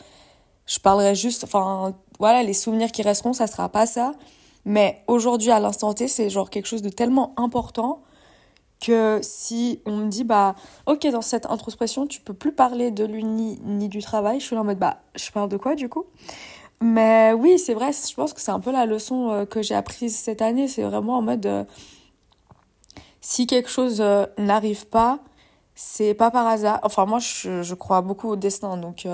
Je 0.66 0.78
parlerai 0.78 1.14
juste 1.14 1.45
enfin 1.45 1.95
voilà, 2.18 2.42
les 2.42 2.54
souvenirs 2.54 2.92
qui 2.92 3.02
resteront, 3.02 3.33
ça 3.35 3.47
sera 3.47 3.68
pas 3.68 3.87
ça. 3.87 4.14
Mais 4.64 5.02
aujourd'hui 5.09 5.50
à 5.50 5.61
l'instant 5.61 5.92
T, 5.95 6.09
c'est 6.09 6.30
genre 6.30 6.49
quelque 6.49 6.66
chose 6.66 6.83
de 6.83 6.88
tellement 6.90 7.35
important 7.37 8.00
que 8.80 9.21
si 9.23 9.80
on 9.85 9.97
me 9.97 10.09
dit 10.09 10.25
bah 10.25 10.54
ok 10.87 11.06
dans 11.09 11.23
cette 11.23 11.47
introspection 11.47 12.06
tu 12.06 12.21
peux 12.21 12.35
plus 12.35 12.52
parler 12.52 12.90
de 12.90 13.04
l'uni 13.04 13.59
ni 13.64 13.88
du 13.88 14.02
travail 14.02 14.38
je 14.38 14.45
suis 14.45 14.54
là 14.54 14.61
en 14.61 14.64
mode 14.64 14.78
bah 14.78 14.99
je 15.14 15.30
parle 15.33 15.49
de 15.49 15.56
quoi 15.56 15.75
du 15.75 15.88
coup? 15.88 16.04
Mais 16.80 17.33
oui 17.33 17.59
c'est 17.59 17.75
vrai 17.75 17.90
je 17.92 18.14
pense 18.14 18.33
que 18.33 18.40
c'est 18.40 18.52
un 18.52 18.61
peu 18.61 18.71
la 18.71 18.87
leçon 18.87 19.30
euh, 19.30 19.45
que 19.47 19.62
j'ai 19.62 19.75
apprise 19.75 20.14
cette 20.14 20.42
année 20.42 20.68
c'est 20.68 20.83
vraiment 20.83 21.16
en 21.16 21.23
mode 21.23 21.47
euh, 21.47 21.64
si 23.28 23.47
quelque 23.47 23.68
chose 23.68 24.00
euh, 24.00 24.26
n'arrive 24.38 24.87
pas 24.87 25.18
c'est 25.75 26.14
pas 26.14 26.30
par 26.30 26.47
hasard 26.47 26.78
enfin 26.83 27.06
moi 27.06 27.18
je, 27.18 27.75
crois 27.75 28.00
beaucoup 28.00 28.28
au 28.28 28.37
destin 28.37 28.76
donc 28.76 29.06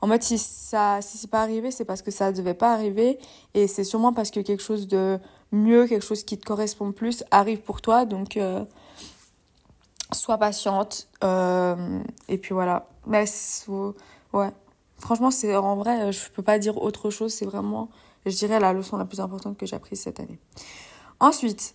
en 0.00 0.06
mode 0.06 0.22
si 0.22 0.38
ça 0.38 1.00
si 1.02 1.18
c'est 1.18 1.30
pas 1.30 1.42
arrivé 1.42 1.70
c'est 1.70 1.84
parce 1.84 2.00
que 2.00 2.10
ça 2.10 2.32
devait 2.32 2.54
pas 2.54 2.72
arriver 2.72 3.18
et 3.52 3.66
c'est 3.66 3.84
sûrement 3.84 4.14
parce 4.14 4.30
que 4.30 4.40
quelque 4.40 4.62
chose 4.62 4.88
de 4.88 5.18
mieux 5.50 5.86
quelque 5.86 6.06
chose 6.06 6.24
qui 6.24 6.38
te 6.38 6.46
correspond 6.46 6.92
plus 6.92 7.24
arrive 7.30 7.60
pour 7.60 7.82
toi 7.82 8.06
donc 8.06 8.38
sois 10.14 10.38
patiente. 10.38 11.08
Euh, 11.24 12.00
et 12.28 12.38
puis 12.38 12.54
voilà. 12.54 12.86
Mais 13.06 13.24
ouais. 14.32 14.50
Franchement, 14.98 15.30
c'est 15.30 15.56
en 15.56 15.76
vrai, 15.76 16.12
je 16.12 16.30
peux 16.30 16.42
pas 16.42 16.58
dire 16.58 16.80
autre 16.80 17.10
chose. 17.10 17.32
C'est 17.32 17.46
vraiment 17.46 17.88
je 18.26 18.36
dirais, 18.36 18.60
la 18.60 18.72
leçon 18.72 18.96
la 18.96 19.04
plus 19.04 19.20
importante 19.20 19.56
que 19.56 19.66
j'ai 19.66 19.76
apprise 19.76 20.00
cette 20.00 20.20
année. 20.20 20.38
Ensuite, 21.20 21.74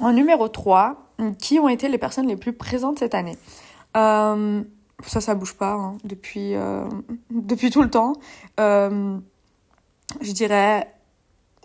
en 0.00 0.12
numéro 0.12 0.48
3, 0.48 0.96
qui 1.38 1.58
ont 1.58 1.68
été 1.68 1.88
les 1.88 1.98
personnes 1.98 2.26
les 2.26 2.36
plus 2.36 2.52
présentes 2.52 2.98
cette 2.98 3.14
année? 3.14 3.38
Euh, 3.96 4.62
Ça, 5.06 5.20
ça 5.20 5.34
bouge 5.34 5.54
pas 5.54 5.72
hein, 5.72 5.96
depuis, 6.04 6.54
euh, 6.54 6.84
depuis 7.30 7.70
tout 7.70 7.82
le 7.82 7.90
temps. 7.90 8.14
Euh, 8.60 9.18
je 10.20 10.32
dirais 10.32 10.92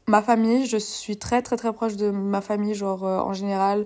ma 0.08 0.22
famille, 0.22 0.66
je 0.66 0.78
suis 0.78 1.18
très 1.18 1.42
très 1.42 1.58
très 1.58 1.74
proche 1.74 1.96
de 1.98 2.10
ma 2.12 2.42
famille, 2.42 2.74
genre 2.74 3.04
en 3.04 3.34
général, 3.34 3.86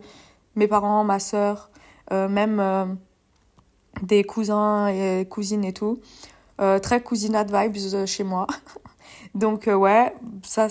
mes 0.56 0.68
parents, 0.68 1.04
ma 1.04 1.20
soeur, 1.20 1.72
même 2.12 2.98
des 4.04 4.24
cousins 4.24 4.88
et 4.88 5.26
cousines 5.28 5.66
et 5.66 5.74
tout. 5.74 6.00
très 6.84 7.02
cousinade 7.02 7.52
vibes 7.52 8.06
chez 8.06 8.24
moi. 8.24 8.46
Donc 9.34 9.66
ouais, 9.66 10.14
ça 10.44 10.68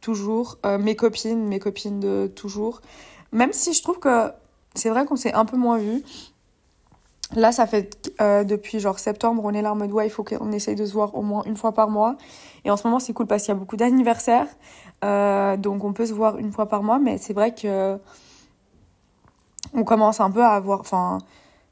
toujours. 0.00 0.58
mes 0.78 0.96
copines, 0.96 1.46
mes 1.46 1.58
copines 1.58 2.00
de 2.00 2.26
toujours. 2.34 2.80
Même 3.32 3.52
si 3.52 3.72
je 3.72 3.82
trouve 3.82 3.98
que 3.98 4.30
c'est 4.74 4.90
vrai 4.90 5.04
qu'on 5.04 5.16
s'est 5.16 5.32
un 5.32 5.44
peu 5.44 5.56
moins 5.56 5.78
vu. 5.78 6.02
Là, 7.36 7.52
ça 7.52 7.66
fait 7.66 8.12
euh, 8.20 8.42
depuis 8.42 8.80
genre 8.80 8.98
septembre, 8.98 9.42
on 9.44 9.52
est 9.52 9.62
là 9.62 9.72
en 9.72 9.76
mode 9.76 9.92
ouais, 9.92 10.06
il 10.06 10.10
faut 10.10 10.24
qu'on 10.24 10.50
essaye 10.50 10.74
de 10.74 10.84
se 10.84 10.92
voir 10.92 11.14
au 11.14 11.22
moins 11.22 11.44
une 11.44 11.56
fois 11.56 11.72
par 11.72 11.88
mois. 11.88 12.16
Et 12.64 12.70
en 12.70 12.76
ce 12.76 12.86
moment, 12.86 12.98
c'est 12.98 13.12
cool 13.12 13.26
parce 13.26 13.44
qu'il 13.44 13.54
y 13.54 13.56
a 13.56 13.58
beaucoup 13.58 13.76
d'anniversaires. 13.76 14.48
Euh, 15.04 15.56
donc 15.56 15.84
on 15.84 15.92
peut 15.92 16.06
se 16.06 16.12
voir 16.12 16.38
une 16.38 16.52
fois 16.52 16.66
par 16.66 16.82
mois, 16.82 16.98
mais 16.98 17.18
c'est 17.18 17.32
vrai 17.32 17.54
que 17.54 17.98
on 19.74 19.84
commence 19.84 20.20
un 20.20 20.30
peu 20.30 20.42
à 20.42 20.50
avoir. 20.50 20.80
Enfin, 20.80 21.18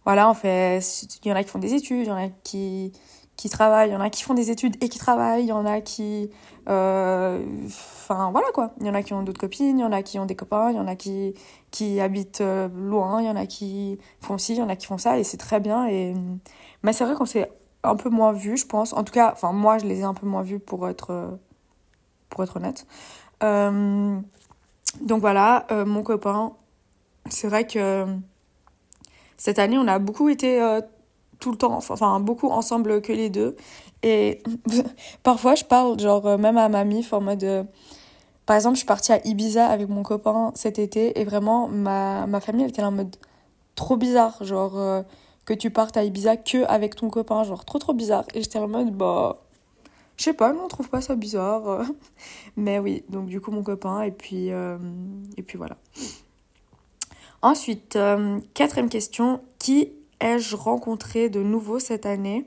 voilà, 0.04 0.30
on 0.30 0.34
fait. 0.34 0.80
Il 1.24 1.28
y 1.28 1.32
en 1.32 1.36
a 1.36 1.44
qui 1.44 1.50
font 1.50 1.58
des 1.58 1.74
études, 1.74 2.06
il 2.06 2.08
y 2.08 2.12
en 2.12 2.16
a 2.16 2.28
qui 2.44 2.92
qui 3.38 3.48
travaillent, 3.48 3.90
il 3.90 3.92
y 3.92 3.96
en 3.96 4.00
a 4.00 4.10
qui 4.10 4.24
font 4.24 4.34
des 4.34 4.50
études 4.50 4.76
et 4.82 4.88
qui 4.88 4.98
travaillent, 4.98 5.44
il 5.44 5.48
y 5.48 5.52
en 5.52 5.64
a 5.64 5.80
qui... 5.80 6.28
Euh, 6.68 7.40
enfin, 7.66 8.32
voilà 8.32 8.48
quoi. 8.52 8.72
Il 8.80 8.86
y 8.86 8.90
en 8.90 8.94
a 8.94 9.02
qui 9.04 9.14
ont 9.14 9.22
d'autres 9.22 9.38
copines, 9.40 9.78
il 9.78 9.80
y 9.80 9.84
en 9.84 9.92
a 9.92 10.02
qui 10.02 10.18
ont 10.18 10.26
des 10.26 10.34
copains, 10.34 10.70
il 10.70 10.76
y 10.76 10.80
en 10.80 10.88
a 10.88 10.96
qui, 10.96 11.34
qui 11.70 12.00
habitent 12.00 12.40
euh, 12.40 12.68
loin, 12.68 13.22
il 13.22 13.28
y 13.28 13.30
en 13.30 13.36
a 13.36 13.46
qui 13.46 14.00
font 14.20 14.38
ci, 14.38 14.54
il 14.54 14.58
y 14.58 14.62
en 14.62 14.68
a 14.68 14.74
qui 14.74 14.86
font 14.86 14.98
ça, 14.98 15.18
et 15.18 15.24
c'est 15.24 15.36
très 15.36 15.60
bien. 15.60 15.86
Et... 15.86 16.14
Mais 16.82 16.92
c'est 16.92 17.04
vrai 17.04 17.14
qu'on 17.14 17.26
s'est 17.26 17.48
un 17.84 17.94
peu 17.94 18.10
moins 18.10 18.32
vus, 18.32 18.56
je 18.56 18.66
pense. 18.66 18.92
En 18.92 19.04
tout 19.04 19.12
cas, 19.12 19.30
enfin, 19.32 19.52
moi, 19.52 19.78
je 19.78 19.86
les 19.86 20.00
ai 20.00 20.04
un 20.04 20.14
peu 20.14 20.26
moins 20.26 20.42
vus 20.42 20.58
pour 20.58 20.88
être, 20.88 21.38
pour 22.30 22.42
être 22.42 22.56
honnête. 22.56 22.88
Euh, 23.44 24.18
donc 25.00 25.20
voilà, 25.20 25.64
mon 25.86 26.02
copain, 26.02 26.54
c'est 27.30 27.46
vrai 27.46 27.68
que 27.68 28.04
cette 29.38 29.58
année, 29.58 29.78
on 29.78 29.88
a 29.88 29.98
beaucoup 29.98 30.28
été 30.28 30.60
tout 31.38 31.50
le 31.50 31.56
temps, 31.56 31.76
enfin 31.76 32.20
beaucoup 32.20 32.48
ensemble 32.48 33.00
que 33.00 33.12
les 33.12 33.30
deux. 33.30 33.56
Et 34.02 34.42
parfois 35.22 35.54
je 35.54 35.64
parle 35.64 35.98
genre 35.98 36.26
euh, 36.26 36.38
même 36.38 36.58
à 36.58 36.68
ma 36.68 36.84
mif 36.84 37.12
en 37.12 37.20
mode... 37.20 37.44
Euh, 37.44 37.64
par 38.46 38.56
exemple, 38.56 38.76
je 38.76 38.78
suis 38.78 38.86
partie 38.86 39.12
à 39.12 39.26
Ibiza 39.26 39.66
avec 39.66 39.90
mon 39.90 40.02
copain 40.02 40.52
cet 40.54 40.78
été 40.78 41.20
et 41.20 41.24
vraiment 41.24 41.68
ma, 41.68 42.26
ma 42.26 42.40
famille 42.40 42.64
était 42.64 42.80
là 42.80 42.88
en 42.88 42.92
mode 42.92 43.14
trop 43.74 43.98
bizarre, 43.98 44.42
genre 44.42 44.78
euh, 44.78 45.02
que 45.44 45.52
tu 45.52 45.70
partes 45.70 45.98
à 45.98 46.04
Ibiza 46.04 46.38
que 46.38 46.64
avec 46.64 46.94
ton 46.94 47.10
copain, 47.10 47.44
genre 47.44 47.66
trop 47.66 47.78
trop 47.78 47.92
bizarre. 47.92 48.24
Et 48.32 48.42
j'étais 48.42 48.58
en 48.58 48.68
mode 48.68 48.90
bah 48.96 49.36
je 50.16 50.24
sais 50.24 50.32
pas, 50.32 50.54
on 50.54 50.66
trouve 50.66 50.88
pas 50.88 51.02
ça 51.02 51.14
bizarre. 51.14 51.82
Mais 52.56 52.78
oui, 52.78 53.04
donc 53.10 53.26
du 53.26 53.38
coup 53.42 53.50
mon 53.50 53.62
copain 53.62 54.00
et 54.00 54.12
puis 54.12 54.48
et 54.48 55.42
puis 55.42 55.58
voilà. 55.58 55.76
Ensuite, 57.40 57.98
quatrième 58.54 58.88
question, 58.88 59.40
qui 59.58 59.92
ai-je 60.20 60.56
rencontré 60.56 61.28
de 61.28 61.42
nouveau 61.42 61.78
cette 61.78 62.06
année 62.06 62.46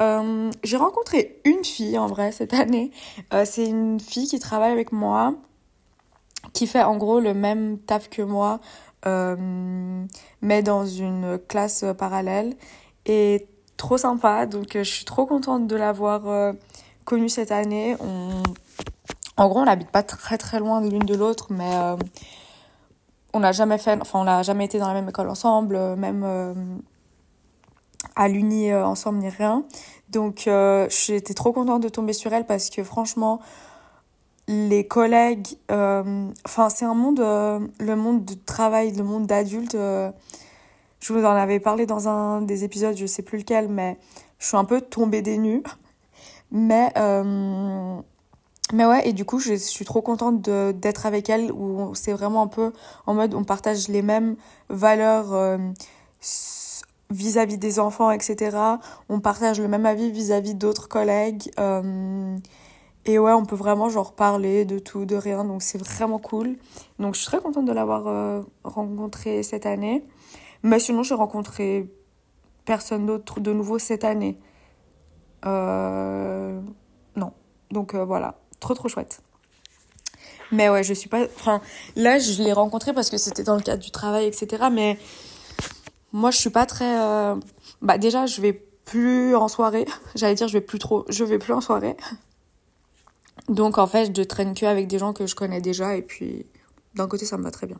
euh, 0.00 0.50
J'ai 0.62 0.76
rencontré 0.76 1.40
une 1.44 1.64
fille 1.64 1.98
en 1.98 2.06
vrai 2.06 2.32
cette 2.32 2.54
année. 2.54 2.90
Euh, 3.32 3.44
c'est 3.44 3.66
une 3.66 4.00
fille 4.00 4.26
qui 4.26 4.38
travaille 4.38 4.72
avec 4.72 4.92
moi, 4.92 5.34
qui 6.52 6.66
fait 6.66 6.82
en 6.82 6.96
gros 6.96 7.20
le 7.20 7.34
même 7.34 7.78
taf 7.78 8.08
que 8.08 8.22
moi, 8.22 8.60
euh, 9.06 10.04
mais 10.40 10.62
dans 10.62 10.86
une 10.86 11.38
classe 11.48 11.84
parallèle. 11.98 12.54
Et 13.06 13.48
trop 13.76 13.98
sympa, 13.98 14.46
donc 14.46 14.70
je 14.74 14.82
suis 14.82 15.04
trop 15.04 15.26
contente 15.26 15.66
de 15.66 15.76
l'avoir 15.76 16.54
connue 17.04 17.28
cette 17.28 17.50
année. 17.50 17.96
En 19.36 19.48
gros, 19.48 19.60
on 19.60 19.64
n'habite 19.64 19.90
pas 19.90 20.04
très 20.04 20.38
très 20.38 20.60
loin 20.60 20.80
de 20.80 20.88
l'une 20.88 21.04
de 21.04 21.16
l'autre, 21.16 21.48
mais 21.50 21.96
on 23.32 23.40
n'a 23.40 23.52
jamais 23.52 23.78
fait, 23.78 23.98
enfin 24.00 24.20
on 24.20 24.24
n'a 24.24 24.42
jamais 24.42 24.64
été 24.66 24.78
dans 24.78 24.88
la 24.88 24.94
même 24.94 25.08
école 25.08 25.28
ensemble, 25.28 25.76
même 25.96 26.24
à 28.16 28.28
l'uni 28.28 28.70
euh, 28.70 28.84
ensemble 28.84 29.18
ni 29.18 29.28
rien. 29.28 29.64
Donc 30.08 30.46
euh, 30.46 30.86
j'étais 30.90 31.34
trop 31.34 31.52
contente 31.52 31.82
de 31.82 31.88
tomber 31.88 32.12
sur 32.12 32.32
elle 32.32 32.46
parce 32.46 32.70
que 32.70 32.84
franchement, 32.84 33.40
les 34.48 34.86
collègues, 34.86 35.46
euh, 35.70 36.28
enfin 36.44 36.68
c'est 36.68 36.84
un 36.84 36.94
monde, 36.94 37.20
le 37.20 37.94
monde 37.94 38.24
du 38.24 38.38
travail, 38.38 38.92
le 38.92 39.04
monde 39.04 39.26
d'adulte. 39.26 39.74
je 39.74 41.12
vous 41.12 41.24
en 41.24 41.30
avais 41.30 41.60
parlé 41.60 41.86
dans 41.86 42.08
un 42.08 42.42
des 42.42 42.64
épisodes, 42.64 42.96
je 42.96 43.06
sais 43.06 43.22
plus 43.22 43.38
lequel, 43.38 43.68
mais 43.68 43.98
je 44.38 44.48
suis 44.48 44.56
un 44.56 44.64
peu 44.64 44.80
tombée 44.80 45.22
des 45.22 45.38
nues. 45.38 45.62
Mais 46.54 46.92
mais 48.72 48.86
ouais, 48.86 49.08
et 49.08 49.12
du 49.12 49.24
coup, 49.24 49.38
je 49.38 49.54
suis 49.54 49.84
trop 49.84 50.02
contente 50.02 50.40
d'être 50.42 51.06
avec 51.06 51.30
elle, 51.30 51.52
où 51.52 51.94
c'est 51.94 52.12
vraiment 52.12 52.42
un 52.42 52.46
peu 52.46 52.72
en 53.06 53.14
mode 53.14 53.34
on 53.34 53.44
partage 53.44 53.88
les 53.88 54.02
mêmes 54.02 54.36
valeurs 54.68 55.58
vis-à-vis 57.12 57.58
des 57.58 57.78
enfants, 57.78 58.10
etc. 58.10 58.56
On 59.08 59.20
partage 59.20 59.60
le 59.60 59.68
même 59.68 59.86
avis 59.86 60.10
vis-à-vis 60.10 60.54
d'autres 60.54 60.88
collègues. 60.88 61.50
Euh, 61.60 62.36
et 63.04 63.18
ouais, 63.18 63.32
on 63.32 63.44
peut 63.44 63.56
vraiment 63.56 63.88
genre 63.88 64.14
parler 64.14 64.64
de 64.64 64.78
tout, 64.78 65.04
de 65.04 65.16
rien. 65.16 65.44
Donc 65.44 65.62
c'est 65.62 65.78
vraiment 65.78 66.18
cool. 66.18 66.56
Donc 66.98 67.14
je 67.14 67.20
suis 67.20 67.28
très 67.28 67.40
contente 67.40 67.66
de 67.66 67.72
l'avoir 67.72 68.06
euh, 68.08 68.42
rencontré 68.64 69.42
cette 69.42 69.66
année. 69.66 70.04
Mais 70.62 70.78
sinon, 70.78 71.02
j'ai 71.02 71.14
rencontré 71.14 71.90
personne 72.64 73.06
d'autre 73.06 73.40
de 73.40 73.52
nouveau 73.52 73.78
cette 73.78 74.04
année. 74.04 74.38
Euh, 75.44 76.60
non. 77.16 77.32
Donc 77.70 77.94
voilà, 77.94 78.38
trop 78.62 78.74
trop 78.74 78.88
chouette. 78.88 79.20
Mais 80.52 80.68
ouais, 80.68 80.82
je 80.82 80.94
suis 80.94 81.08
pas. 81.08 81.24
Enfin, 81.36 81.60
là, 81.96 82.18
je 82.18 82.42
l'ai 82.42 82.52
rencontré 82.52 82.92
parce 82.92 83.10
que 83.10 83.16
c'était 83.16 83.42
dans 83.42 83.56
le 83.56 83.62
cadre 83.62 83.82
du 83.82 83.90
travail, 83.90 84.26
etc. 84.26 84.64
Mais 84.70 84.98
moi, 86.12 86.30
je 86.30 86.38
suis 86.38 86.50
pas 86.50 86.66
très. 86.66 87.00
Euh, 87.00 87.36
bah, 87.80 87.98
déjà, 87.98 88.26
je 88.26 88.40
vais 88.40 88.52
plus 88.84 89.34
en 89.34 89.48
soirée. 89.48 89.86
J'allais 90.14 90.34
dire, 90.34 90.48
je 90.48 90.52
vais 90.52 90.60
plus 90.60 90.78
trop. 90.78 91.04
Je 91.08 91.24
vais 91.24 91.38
plus 91.38 91.54
en 91.54 91.60
soirée. 91.60 91.96
Donc, 93.48 93.78
en 93.78 93.86
fait, 93.86 94.14
je 94.16 94.22
traîne 94.22 94.54
que 94.54 94.66
avec 94.66 94.86
des 94.88 94.98
gens 94.98 95.12
que 95.14 95.26
je 95.26 95.34
connais 95.34 95.60
déjà. 95.60 95.96
Et 95.96 96.02
puis, 96.02 96.46
d'un 96.94 97.08
côté, 97.08 97.24
ça 97.24 97.38
me 97.38 97.42
va 97.42 97.50
très 97.50 97.66
bien. 97.66 97.78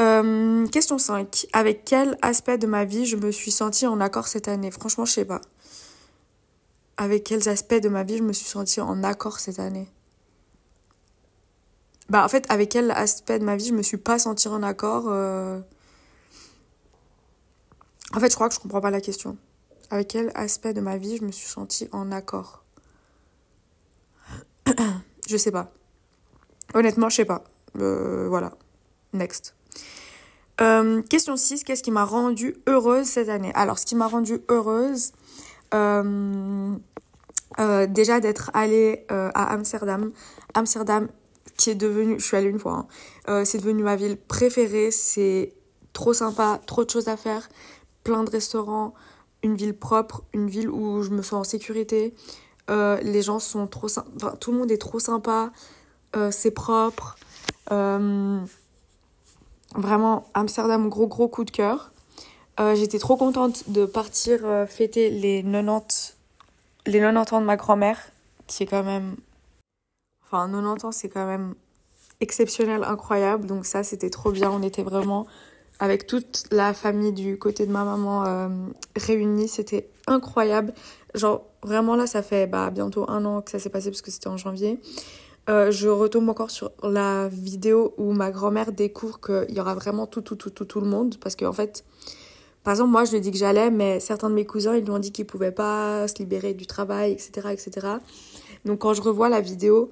Euh, 0.00 0.66
question 0.66 0.98
5. 0.98 1.46
Avec 1.52 1.84
quel 1.84 2.18
aspect 2.20 2.58
de 2.58 2.66
ma 2.66 2.84
vie 2.84 3.06
je 3.06 3.16
me 3.16 3.30
suis 3.30 3.52
sentie 3.52 3.86
en 3.86 4.00
accord 4.00 4.26
cette 4.26 4.48
année? 4.48 4.72
Franchement, 4.72 5.04
je 5.04 5.12
sais 5.12 5.24
pas. 5.24 5.40
Avec 6.96 7.24
quels 7.24 7.48
aspects 7.48 7.74
de 7.74 7.88
ma 7.88 8.04
vie 8.04 8.18
je 8.18 8.22
me 8.22 8.32
suis 8.32 8.46
sentie 8.46 8.80
en 8.80 9.02
accord 9.02 9.38
cette 9.38 9.58
année 9.58 9.88
Bah, 12.08 12.24
en 12.24 12.28
fait, 12.28 12.46
avec 12.50 12.70
quel 12.70 12.90
aspect 12.90 13.38
de 13.38 13.44
ma 13.44 13.56
vie 13.56 13.66
je 13.66 13.74
me 13.74 13.82
suis 13.82 13.98
pas 13.98 14.18
sentie 14.18 14.48
en 14.48 14.62
accord 14.62 15.04
euh, 15.08 15.60
en 18.14 18.20
fait, 18.20 18.30
je 18.30 18.34
crois 18.34 18.48
que 18.48 18.54
je 18.54 18.60
comprends 18.60 18.80
pas 18.80 18.90
la 18.90 19.00
question. 19.00 19.36
Avec 19.90 20.08
quel 20.08 20.30
aspect 20.34 20.72
de 20.72 20.80
ma 20.80 20.96
vie 20.96 21.16
je 21.18 21.24
me 21.24 21.32
suis 21.32 21.48
sentie 21.48 21.88
en 21.92 22.12
accord? 22.12 22.64
Je 25.28 25.36
sais 25.36 25.50
pas. 25.50 25.72
Honnêtement, 26.74 27.08
je 27.08 27.16
sais 27.16 27.24
pas. 27.24 27.42
Euh, 27.80 28.28
voilà. 28.28 28.52
Next. 29.12 29.56
Euh, 30.60 31.02
question 31.02 31.36
6. 31.36 31.64
Qu'est-ce 31.64 31.82
qui 31.82 31.90
m'a 31.90 32.04
rendue 32.04 32.56
heureuse 32.68 33.06
cette 33.06 33.28
année? 33.28 33.50
Alors, 33.54 33.78
ce 33.80 33.86
qui 33.86 33.96
m'a 33.96 34.06
rendue 34.06 34.40
heureuse, 34.48 35.12
euh, 35.76 36.76
déjà 37.86 38.20
d'être 38.20 38.50
allée 38.54 39.04
à 39.08 39.52
Amsterdam. 39.52 40.12
Amsterdam, 40.54 41.08
qui 41.56 41.70
est 41.70 41.74
devenu, 41.74 42.18
je 42.18 42.24
suis 42.24 42.36
allée 42.36 42.48
une 42.48 42.58
fois, 42.58 42.86
hein. 43.26 43.44
c'est 43.44 43.58
devenu 43.58 43.82
ma 43.82 43.96
ville 43.96 44.16
préférée. 44.16 44.90
C'est 44.90 45.52
trop 45.92 46.12
sympa, 46.12 46.60
trop 46.66 46.84
de 46.84 46.90
choses 46.90 47.08
à 47.08 47.16
faire 47.16 47.48
plein 48.06 48.22
de 48.22 48.30
restaurants, 48.30 48.94
une 49.42 49.56
ville 49.56 49.76
propre, 49.76 50.22
une 50.32 50.48
ville 50.48 50.70
où 50.70 51.02
je 51.02 51.10
me 51.10 51.22
sens 51.22 51.32
en 51.40 51.44
sécurité. 51.44 52.14
Euh, 52.70 53.00
les 53.02 53.20
gens 53.20 53.40
sont 53.40 53.66
trop 53.66 53.88
sympas, 53.88 54.36
tout 54.36 54.52
le 54.52 54.58
monde 54.58 54.70
est 54.70 54.78
trop 54.78 55.00
sympa, 55.00 55.50
euh, 56.14 56.30
c'est 56.30 56.52
propre. 56.52 57.16
Euh, 57.72 58.38
vraiment, 59.74 60.28
Amsterdam, 60.34 60.88
gros 60.88 61.08
gros 61.08 61.26
coup 61.26 61.44
de 61.44 61.50
cœur. 61.50 61.92
J'étais 62.58 62.98
trop 62.98 63.16
contente 63.16 63.68
de 63.68 63.84
partir 63.84 64.40
fêter 64.66 65.10
les 65.10 65.42
90, 65.42 66.16
les 66.86 67.00
90 67.00 67.34
ans 67.34 67.40
de 67.40 67.46
ma 67.46 67.56
grand-mère, 67.56 67.98
qui 68.46 68.62
est 68.62 68.66
quand 68.66 68.82
même. 68.82 69.16
Enfin, 70.24 70.48
90 70.48 70.84
ans, 70.84 70.92
c'est 70.92 71.08
quand 71.08 71.26
même 71.26 71.54
exceptionnel, 72.20 72.82
incroyable. 72.84 73.46
Donc, 73.46 73.66
ça, 73.66 73.82
c'était 73.82 74.10
trop 74.10 74.30
bien. 74.30 74.50
On 74.50 74.62
était 74.62 74.82
vraiment 74.82 75.26
avec 75.78 76.06
toute 76.06 76.44
la 76.50 76.72
famille 76.72 77.12
du 77.12 77.38
côté 77.38 77.66
de 77.66 77.72
ma 77.72 77.84
maman 77.84 78.24
euh, 78.26 78.48
réunie. 78.96 79.48
C'était 79.48 79.88
incroyable. 80.06 80.72
Genre, 81.14 81.44
vraiment 81.62 81.96
là, 81.96 82.06
ça 82.06 82.22
fait 82.22 82.46
bah, 82.46 82.70
bientôt 82.70 83.08
un 83.08 83.24
an 83.24 83.42
que 83.42 83.50
ça 83.50 83.58
s'est 83.58 83.70
passé 83.70 83.90
parce 83.90 84.02
que 84.02 84.10
c'était 84.10 84.28
en 84.28 84.36
janvier. 84.36 84.80
Euh, 85.48 85.70
je 85.70 85.88
retombe 85.88 86.28
encore 86.28 86.50
sur 86.50 86.72
la 86.82 87.28
vidéo 87.28 87.94
où 87.98 88.12
ma 88.12 88.30
grand-mère 88.32 88.72
découvre 88.72 89.20
qu'il 89.20 89.54
y 89.54 89.60
aura 89.60 89.74
vraiment 89.74 90.06
tout, 90.06 90.20
tout, 90.20 90.34
tout, 90.34 90.50
tout, 90.50 90.64
tout 90.64 90.80
le 90.80 90.88
monde. 90.88 91.16
Parce 91.20 91.36
qu'en 91.36 91.48
en 91.48 91.52
fait, 91.52 91.84
par 92.66 92.72
exemple, 92.72 92.90
moi, 92.90 93.04
je 93.04 93.12
lui 93.12 93.18
ai 93.18 93.20
dit 93.20 93.30
que 93.30 93.38
j'allais, 93.38 93.70
mais 93.70 94.00
certains 94.00 94.28
de 94.28 94.34
mes 94.34 94.44
cousins, 94.44 94.74
ils 94.74 94.82
lui 94.82 94.90
ont 94.90 94.98
dit 94.98 95.12
qu'ils 95.12 95.24
pouvaient 95.24 95.52
pas 95.52 96.08
se 96.08 96.14
libérer 96.18 96.52
du 96.52 96.66
travail, 96.66 97.12
etc., 97.12 97.50
etc. 97.52 97.86
Donc, 98.64 98.80
quand 98.80 98.92
je 98.92 99.02
revois 99.02 99.28
la 99.28 99.40
vidéo 99.40 99.88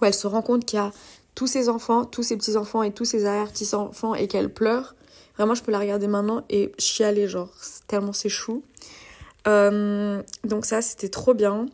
où 0.00 0.04
elle 0.04 0.14
se 0.14 0.28
rend 0.28 0.42
compte 0.42 0.64
qu'il 0.64 0.76
y 0.76 0.80
a 0.80 0.92
tous 1.34 1.48
ses 1.48 1.68
enfants, 1.68 2.04
tous 2.04 2.22
ses 2.22 2.36
petits-enfants 2.36 2.84
et 2.84 2.92
tous 2.92 3.04
ses 3.04 3.26
arrière-petits-enfants 3.26 4.14
et 4.14 4.28
qu'elle 4.28 4.48
pleure, 4.48 4.94
vraiment, 5.36 5.56
je 5.56 5.64
peux 5.64 5.72
la 5.72 5.80
regarder 5.80 6.06
maintenant 6.06 6.44
et 6.50 6.70
chialer, 6.78 7.26
genre, 7.26 7.50
tellement 7.88 8.12
c'est 8.12 8.28
chou. 8.28 8.62
Euh, 9.48 10.22
donc 10.44 10.66
ça, 10.66 10.82
c'était 10.82 11.08
trop 11.08 11.34
bien. 11.34 11.66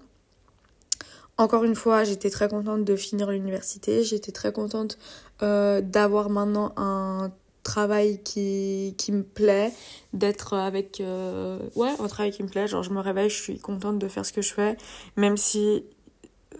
Encore 1.37 1.65
une 1.65 1.75
fois, 1.75 2.05
j'étais 2.05 2.31
très 2.31 2.49
contente 2.49 2.83
de 2.83 2.97
finir 2.97 3.31
l'université. 3.31 4.03
J'étais 4.05 4.33
très 4.33 4.53
contente 4.53 4.97
euh, 5.43 5.83
d'avoir 5.83 6.31
maintenant 6.31 6.73
un 6.79 7.31
travail 7.69 8.23
qui, 8.23 8.95
qui 8.99 9.13
me 9.13 9.23
plaît, 9.23 9.73
d'être 10.13 10.55
avec... 10.55 11.01
Euh, 11.01 11.59
ouais, 11.77 11.95
un 11.99 12.09
travail 12.09 12.33
qui 12.33 12.43
me 12.43 12.49
plaît. 12.49 12.67
Genre, 12.67 12.83
je 12.83 12.91
me 12.91 13.01
réveille, 13.01 13.31
je 13.31 13.41
suis 13.41 13.59
contente 13.59 13.99
de 13.99 14.09
faire 14.09 14.25
ce 14.25 14.33
que 14.33 14.43
je 14.43 14.53
fais. 14.55 14.77
Même 15.17 15.37
si, 15.37 15.85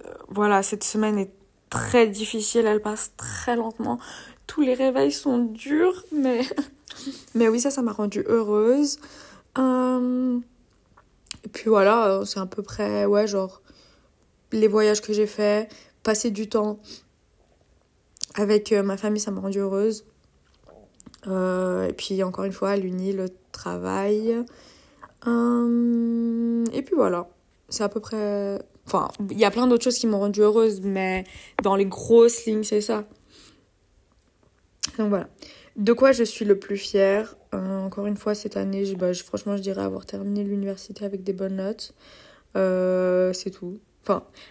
euh, 0.05 0.13
voilà, 0.29 0.63
cette 0.63 0.85
semaine 0.85 1.19
est 1.19 1.33
très 1.71 2.07
difficile, 2.07 2.67
elle 2.67 2.83
passe 2.83 3.13
très 3.17 3.57
lentement. 3.57 3.99
Tous 4.47 4.61
les 4.61 4.75
réveils 4.75 5.13
sont 5.13 5.39
durs, 5.39 6.05
mais... 6.13 6.43
mais 7.35 7.49
oui, 7.49 7.61
ça, 7.61 7.71
ça 7.71 7.83
m'a 7.83 7.93
rendue 7.93 8.25
heureuse. 8.27 8.99
Et 9.57 11.49
puis 11.49 11.69
voilà, 11.69 12.21
c'est 12.25 12.39
à 12.39 12.47
peu 12.47 12.63
près, 12.63 13.07
ouais, 13.07 13.27
genre 13.27 13.61
les 14.53 14.69
voyages 14.69 15.01
que 15.01 15.13
j'ai 15.13 15.27
faits, 15.27 15.73
passer 16.03 16.31
du 16.31 16.49
temps 16.49 16.79
avec 18.35 18.73
euh, 18.73 18.83
ma 18.83 18.97
famille, 18.97 19.21
ça 19.21 19.31
m'a 19.31 19.41
rendue 19.41 19.59
heureuse. 19.59 20.05
Euh, 21.27 21.89
et 21.89 21.93
puis 21.93 22.23
encore 22.23 22.45
une 22.45 22.53
fois, 22.53 22.77
l'uni, 22.77 23.13
le 23.13 23.29
travail. 23.53 24.45
Hum, 25.27 26.65
et 26.73 26.83
puis 26.83 26.95
voilà, 26.95 27.29
c'est 27.69 27.83
à 27.83 27.89
peu 27.89 28.01
près... 28.01 28.59
Enfin, 28.87 29.09
il 29.31 29.39
y 29.39 29.45
a 29.45 29.51
plein 29.51 29.67
d'autres 29.67 29.85
choses 29.85 29.99
qui 29.99 30.07
m'ont 30.07 30.21
rendue 30.21 30.41
heureuse, 30.41 30.81
mais 30.83 31.25
dans 31.63 31.77
les 31.77 31.85
grosses 31.85 32.47
lignes, 32.47 32.63
c'est 32.63 32.81
ça. 32.81 33.05
Donc 34.97 35.11
voilà. 35.11 35.29
De 35.77 35.93
quoi 35.93 36.13
je 36.13 36.25
suis 36.25 36.45
le 36.45 36.59
plus 36.59 36.79
fière 36.79 37.37
euh, 37.55 37.81
Encore 37.81 38.07
une 38.07 38.17
fois, 38.17 38.35
cette 38.35 38.57
année, 38.57 38.95
bah, 38.95 39.13
franchement, 39.15 39.57
je 39.57 39.63
dirais 39.63 39.83
avoir 39.83 40.07
terminé 40.07 40.43
l'université 40.43 41.05
avec 41.05 41.23
des 41.23 41.33
bonnes 41.35 41.57
notes. 41.57 41.95
c'est 42.55 43.51
tout 43.51 43.79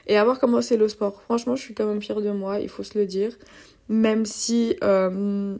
et 0.08 0.18
avoir 0.18 0.40
commencé 0.40 0.78
le 0.78 0.88
sport. 0.88 1.22
Franchement, 1.24 1.56
je 1.56 1.62
suis 1.62 1.74
quand 1.74 1.86
même 1.86 2.02
fière 2.02 2.22
de 2.22 2.32
moi, 2.32 2.60
il 2.60 2.70
faut 2.70 2.84
se 2.84 2.98
le 2.98 3.06
dire. 3.06 3.32
Même 3.90 4.26
si. 4.26 4.76
Euh, 4.84 5.58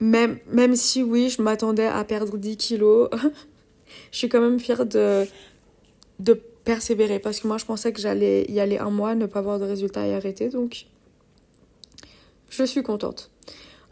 même, 0.00 0.38
si, 0.74 1.02
oui, 1.02 1.28
je 1.28 1.42
m'attendais 1.42 1.86
à 1.86 2.02
perdre 2.04 2.36
10 2.36 2.56
kilos, 2.56 3.08
je 4.12 4.18
suis 4.18 4.28
quand 4.28 4.40
même 4.40 4.58
fière 4.58 4.86
de, 4.86 5.26
persévérer. 6.64 7.18
Parce 7.18 7.40
que 7.40 7.46
moi, 7.46 7.58
je 7.58 7.64
pensais 7.64 7.92
que 7.92 8.00
j'allais 8.00 8.44
y 8.48 8.60
aller 8.60 8.78
un 8.78 8.90
mois, 8.90 9.14
ne 9.14 9.26
pas 9.26 9.40
avoir 9.40 9.58
de 9.58 9.64
résultats 9.64 10.06
et 10.06 10.14
arrêter. 10.14 10.48
Donc, 10.48 10.86
je 12.50 12.64
suis 12.64 12.82
contente. 12.82 13.30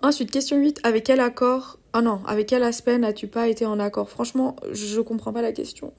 Ensuite, 0.03 0.31
question 0.31 0.59
8. 0.59 0.81
Avec 0.83 1.05
quel 1.05 1.21
accord. 1.21 1.79
Ah 1.93 2.01
non, 2.01 2.21
avec 2.27 2.49
quel 2.49 2.63
aspect 2.63 2.97
n'as-tu 2.99 3.27
pas 3.27 3.49
été 3.49 3.67
en 3.67 3.79
accord? 3.79 4.09
Franchement, 4.09 4.57
je 4.73 5.01
comprends 5.01 5.33
pas 5.33 5.43
la 5.43 5.53
question 5.53 5.93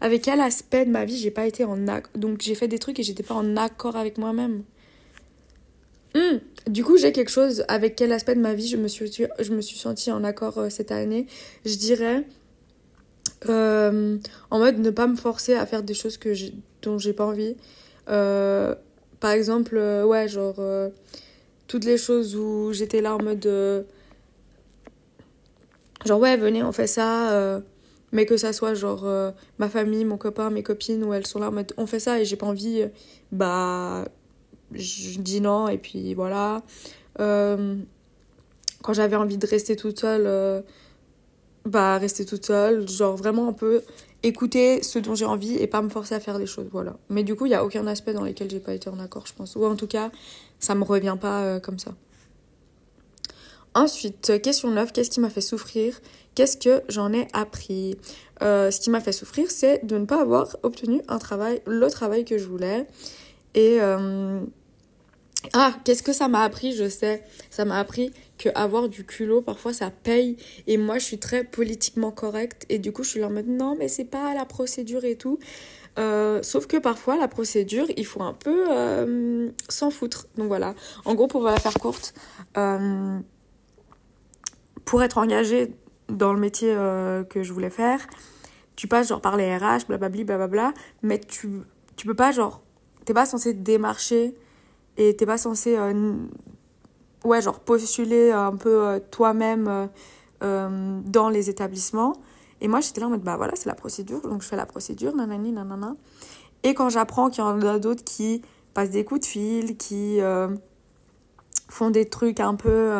avec 0.00 0.22
quel 0.22 0.40
aspect 0.40 0.86
de 0.86 0.90
ma 0.90 1.04
vie 1.04 1.18
j'ai 1.18 1.30
pas 1.30 1.46
été 1.46 1.64
en 1.64 1.86
accord. 1.88 2.10
Donc 2.14 2.40
j'ai 2.40 2.54
fait 2.54 2.68
des 2.68 2.78
trucs 2.78 2.98
et 2.98 3.02
j'étais 3.02 3.22
pas 3.22 3.34
en 3.34 3.56
accord 3.56 3.96
avec 3.96 4.18
moi-même? 4.18 4.62
Hmm. 6.14 6.38
Du 6.66 6.84
coup, 6.84 6.96
j'ai 6.96 7.12
quelque 7.12 7.30
chose 7.30 7.64
avec 7.68 7.96
quel 7.96 8.12
aspect 8.12 8.34
de 8.34 8.40
ma 8.40 8.54
vie 8.54 8.66
je 8.66 8.76
me 8.76 8.88
suis, 8.88 9.10
je 9.38 9.52
me 9.52 9.60
suis 9.60 9.78
sentie 9.78 10.10
en 10.10 10.24
accord 10.24 10.58
euh, 10.58 10.68
cette 10.68 10.92
année? 10.92 11.26
Je 11.64 11.76
dirais 11.76 12.24
euh, 13.48 14.18
en 14.50 14.58
mode 14.58 14.78
ne 14.78 14.90
pas 14.90 15.06
me 15.06 15.16
forcer 15.16 15.54
à 15.54 15.64
faire 15.66 15.82
des 15.82 15.94
choses 15.94 16.18
que 16.18 16.34
dont 16.82 16.98
j'ai 16.98 17.12
pas 17.12 17.24
envie. 17.26 17.56
Euh, 18.08 18.74
par 19.20 19.30
exemple, 19.30 19.76
ouais, 19.76 20.28
genre 20.28 20.60
toutes 21.68 21.84
les 21.84 21.96
choses 21.96 22.36
où 22.36 22.72
j'étais 22.72 23.00
là 23.00 23.14
en 23.14 23.22
mode 23.22 23.86
genre 26.04 26.20
ouais, 26.20 26.36
venez, 26.36 26.62
on 26.62 26.72
fait 26.72 26.86
ça 26.86 27.62
mais 28.12 28.26
que 28.26 28.36
ça 28.36 28.52
soit 28.52 28.74
genre 28.74 29.06
ma 29.58 29.68
famille, 29.68 30.04
mon 30.04 30.16
copain, 30.18 30.50
mes 30.50 30.62
copines, 30.62 31.04
où 31.04 31.14
elles 31.14 31.26
sont 31.26 31.38
là 31.38 31.48
en 31.48 31.52
mode 31.52 31.72
on 31.76 31.86
fait 31.86 32.00
ça 32.00 32.20
et 32.20 32.24
j'ai 32.24 32.36
pas 32.36 32.46
envie, 32.46 32.84
bah 33.32 34.04
je 34.74 35.18
dis 35.20 35.40
non 35.40 35.68
et 35.68 35.78
puis 35.78 36.14
voilà. 36.14 36.62
Euh, 37.20 37.76
quand 38.82 38.92
j'avais 38.92 39.16
envie 39.16 39.36
de 39.36 39.46
rester 39.46 39.76
toute 39.76 40.00
seule, 40.00 40.24
euh, 40.26 40.62
bah 41.64 41.98
rester 41.98 42.24
toute 42.24 42.46
seule, 42.46 42.88
genre 42.88 43.16
vraiment 43.16 43.48
un 43.48 43.52
peu 43.52 43.82
écouter 44.22 44.82
ce 44.82 44.98
dont 44.98 45.14
j'ai 45.14 45.24
envie 45.24 45.56
et 45.56 45.66
pas 45.66 45.82
me 45.82 45.88
forcer 45.88 46.14
à 46.14 46.20
faire 46.20 46.38
des 46.38 46.46
choses, 46.46 46.68
voilà. 46.72 46.96
Mais 47.08 47.22
du 47.22 47.34
coup, 47.34 47.46
il 47.46 47.52
y 47.52 47.54
a 47.54 47.64
aucun 47.64 47.86
aspect 47.86 48.12
dans 48.12 48.22
lequel 48.22 48.50
j'ai 48.50 48.60
pas 48.60 48.74
été 48.74 48.88
en 48.88 48.98
accord, 48.98 49.26
je 49.26 49.34
pense. 49.34 49.56
Ou 49.56 49.64
en 49.64 49.76
tout 49.76 49.86
cas, 49.86 50.10
ça 50.58 50.74
me 50.74 50.84
revient 50.84 51.16
pas 51.20 51.60
comme 51.60 51.78
ça. 51.78 51.94
Ensuite, 53.74 54.42
question 54.42 54.70
9, 54.70 54.92
qu'est-ce 54.92 55.10
qui 55.10 55.20
m'a 55.20 55.30
fait 55.30 55.40
souffrir? 55.40 56.00
Qu'est-ce 56.34 56.56
que 56.56 56.82
j'en 56.88 57.12
ai 57.12 57.28
appris? 57.32 57.96
Euh, 58.42 58.70
Ce 58.70 58.80
qui 58.80 58.90
m'a 58.90 59.00
fait 59.00 59.12
souffrir, 59.12 59.50
c'est 59.50 59.84
de 59.86 59.96
ne 59.98 60.06
pas 60.06 60.20
avoir 60.20 60.56
obtenu 60.62 61.02
un 61.08 61.18
travail, 61.18 61.62
le 61.66 61.88
travail 61.88 62.24
que 62.24 62.36
je 62.36 62.46
voulais. 62.46 62.86
Et 63.54 63.78
euh, 63.80 64.40
ah, 65.54 65.74
qu'est-ce 65.84 66.02
que 66.02 66.12
ça 66.12 66.28
m'a 66.28 66.42
appris 66.42 66.72
Je 66.72 66.88
sais, 66.88 67.22
ça 67.50 67.64
m'a 67.64 67.78
appris 67.78 68.12
que 68.38 68.48
avoir 68.54 68.88
du 68.88 69.04
culot 69.04 69.40
parfois 69.40 69.72
ça 69.72 69.90
paye. 69.90 70.36
Et 70.66 70.76
moi, 70.76 70.98
je 70.98 71.04
suis 71.04 71.18
très 71.18 71.44
politiquement 71.44 72.10
correcte 72.10 72.66
et 72.68 72.78
du 72.78 72.92
coup, 72.92 73.02
je 73.02 73.10
suis 73.10 73.20
là 73.20 73.28
en 73.28 73.30
mode 73.30 73.48
non, 73.48 73.76
mais 73.78 73.88
c'est 73.88 74.04
pas 74.04 74.34
la 74.34 74.44
procédure 74.44 75.04
et 75.04 75.16
tout. 75.16 75.38
Euh, 75.98 76.42
sauf 76.42 76.66
que 76.66 76.76
parfois, 76.76 77.16
la 77.16 77.28
procédure, 77.28 77.86
il 77.96 78.06
faut 78.06 78.22
un 78.22 78.34
peu 78.34 79.50
s'en 79.68 79.90
foutre. 79.90 80.26
Donc 80.36 80.48
voilà. 80.48 80.74
En 81.04 81.14
gros, 81.14 81.26
pour 81.26 81.42
la 81.42 81.56
faire 81.58 81.74
courte, 81.74 82.14
pour 84.90 85.02
être 85.04 85.18
engagé 85.18 85.72
dans 86.08 86.32
le 86.32 86.40
métier 86.40 86.72
euh, 86.74 87.22
que 87.22 87.44
je 87.44 87.52
voulais 87.52 87.70
faire, 87.70 88.00
tu 88.74 88.88
passes 88.88 89.08
genre 89.08 89.20
par 89.20 89.36
les 89.36 89.56
RH, 89.56 89.86
blablabla, 89.86 90.24
blablabla, 90.24 90.74
mais 91.02 91.20
tu, 91.20 91.60
tu 91.94 92.08
peux 92.08 92.14
pas 92.14 92.32
genre, 92.32 92.62
t'es 93.04 93.14
pas 93.14 93.24
censé 93.24 93.54
démarcher 93.54 94.34
et 95.00 95.16
t'es 95.16 95.24
pas 95.24 95.38
censé, 95.38 95.78
euh, 95.78 96.14
ouais, 97.24 97.40
genre 97.40 97.60
postuler 97.60 98.30
un 98.32 98.54
peu 98.54 98.86
euh, 98.86 99.00
toi-même 99.10 99.88
dans 100.40 101.28
les 101.30 101.50
établissements. 101.50 102.14
Et 102.60 102.68
moi, 102.68 102.80
j'étais 102.80 103.00
là 103.00 103.06
en 103.06 103.10
mode, 103.10 103.22
bah 103.22 103.36
voilà, 103.38 103.52
c'est 103.56 103.68
la 103.68 103.74
procédure, 103.74 104.20
donc 104.20 104.42
je 104.42 104.48
fais 104.48 104.56
la 104.56 104.66
procédure, 104.66 105.16
nanani, 105.16 105.52
nanana. 105.52 105.96
Et 106.62 106.74
quand 106.74 106.90
j'apprends 106.90 107.30
qu'il 107.30 107.42
y 107.42 107.46
en 107.46 107.60
a 107.62 107.78
d'autres 107.78 108.04
qui 108.04 108.42
passent 108.74 108.90
des 108.90 109.04
coups 109.04 109.20
de 109.20 109.26
fil, 109.26 109.76
qui 109.78 110.18
font 111.68 111.90
des 111.90 112.04
trucs 112.04 112.40
un 112.40 112.54
peu 112.54 112.92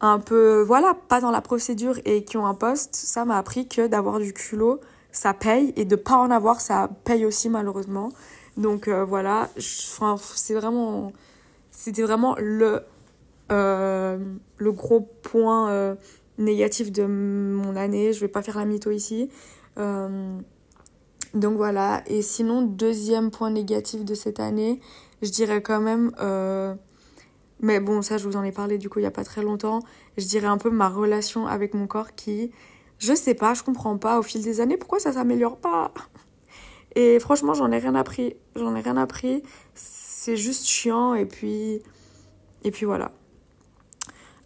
un 0.00 0.18
peu, 0.20 0.62
voilà, 0.62 0.94
pas 1.08 1.20
dans 1.20 1.30
la 1.30 1.40
procédure 1.40 1.98
et 2.04 2.24
qui 2.24 2.36
ont 2.36 2.46
un 2.46 2.54
poste, 2.54 2.94
ça 2.94 3.24
m'a 3.24 3.38
appris 3.38 3.66
que 3.66 3.86
d'avoir 3.86 4.18
du 4.18 4.32
culot, 4.32 4.80
ça 5.12 5.32
paye 5.32 5.72
et 5.76 5.84
de 5.84 5.96
pas 5.96 6.16
en 6.16 6.30
avoir, 6.30 6.60
ça 6.60 6.90
paye 7.04 7.24
aussi 7.24 7.48
malheureusement. 7.48 8.12
Donc 8.56 8.88
euh, 8.88 9.04
voilà, 9.04 9.50
c'est 9.58 10.54
vraiment, 10.54 11.12
c'était 11.70 12.02
vraiment 12.02 12.36
le, 12.38 12.80
euh, 13.50 14.18
gros 14.60 15.00
point 15.00 15.70
euh, 15.70 15.94
négatif 16.38 16.92
de 16.92 17.04
mon 17.04 17.76
année. 17.76 18.12
Je 18.12 18.20
vais 18.20 18.28
pas 18.28 18.42
faire 18.42 18.58
la 18.58 18.64
mytho 18.64 18.90
ici. 18.90 19.30
donc 19.76 21.56
voilà, 21.56 22.02
et 22.06 22.22
sinon, 22.22 22.62
deuxième 22.62 23.30
point 23.30 23.50
négatif 23.50 24.04
de 24.04 24.14
cette 24.14 24.38
année, 24.38 24.80
je 25.20 25.30
dirais 25.30 25.62
quand 25.62 25.80
même 25.80 26.12
mais 27.60 27.80
bon, 27.80 28.02
ça, 28.02 28.18
je 28.18 28.28
vous 28.28 28.36
en 28.36 28.42
ai 28.42 28.52
parlé 28.52 28.76
du 28.78 28.90
coup 28.90 28.98
il 28.98 29.02
n'y 29.02 29.08
a 29.08 29.12
pas 29.12 29.24
très 29.24 29.42
longtemps. 29.42 29.80
Je 30.18 30.26
dirais 30.26 30.46
un 30.46 30.58
peu 30.58 30.70
ma 30.70 30.88
relation 30.88 31.46
avec 31.46 31.72
mon 31.72 31.86
corps 31.86 32.14
qui, 32.14 32.50
je 32.98 33.14
sais 33.14 33.34
pas, 33.34 33.54
je 33.54 33.62
comprends 33.62 33.96
pas 33.96 34.18
au 34.18 34.22
fil 34.22 34.42
des 34.42 34.60
années 34.60 34.76
pourquoi 34.76 34.98
ça 34.98 35.12
s'améliore 35.12 35.56
pas? 35.56 35.92
Et 36.96 37.18
franchement, 37.18 37.54
j'en 37.54 37.70
ai 37.72 37.78
rien 37.78 37.94
appris. 37.94 38.36
J'en 38.56 38.74
ai 38.76 38.80
rien 38.80 38.96
appris. 38.96 39.42
C'est 39.74 40.36
juste 40.36 40.66
chiant 40.66 41.14
et 41.14 41.26
puis. 41.26 41.82
Et 42.62 42.70
puis 42.70 42.86
voilà. 42.86 43.12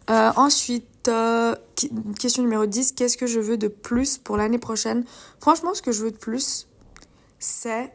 Euh, 0.09 0.31
ensuite, 0.35 1.07
euh, 1.07 1.55
question 2.19 2.41
numéro 2.41 2.65
10. 2.65 2.93
Qu'est-ce 2.93 3.17
que 3.17 3.27
je 3.27 3.39
veux 3.39 3.57
de 3.57 3.67
plus 3.67 4.17
pour 4.17 4.37
l'année 4.37 4.57
prochaine? 4.57 5.05
Franchement, 5.39 5.73
ce 5.73 5.81
que 5.81 5.91
je 5.91 6.03
veux 6.03 6.11
de 6.11 6.17
plus, 6.17 6.67
c'est. 7.37 7.93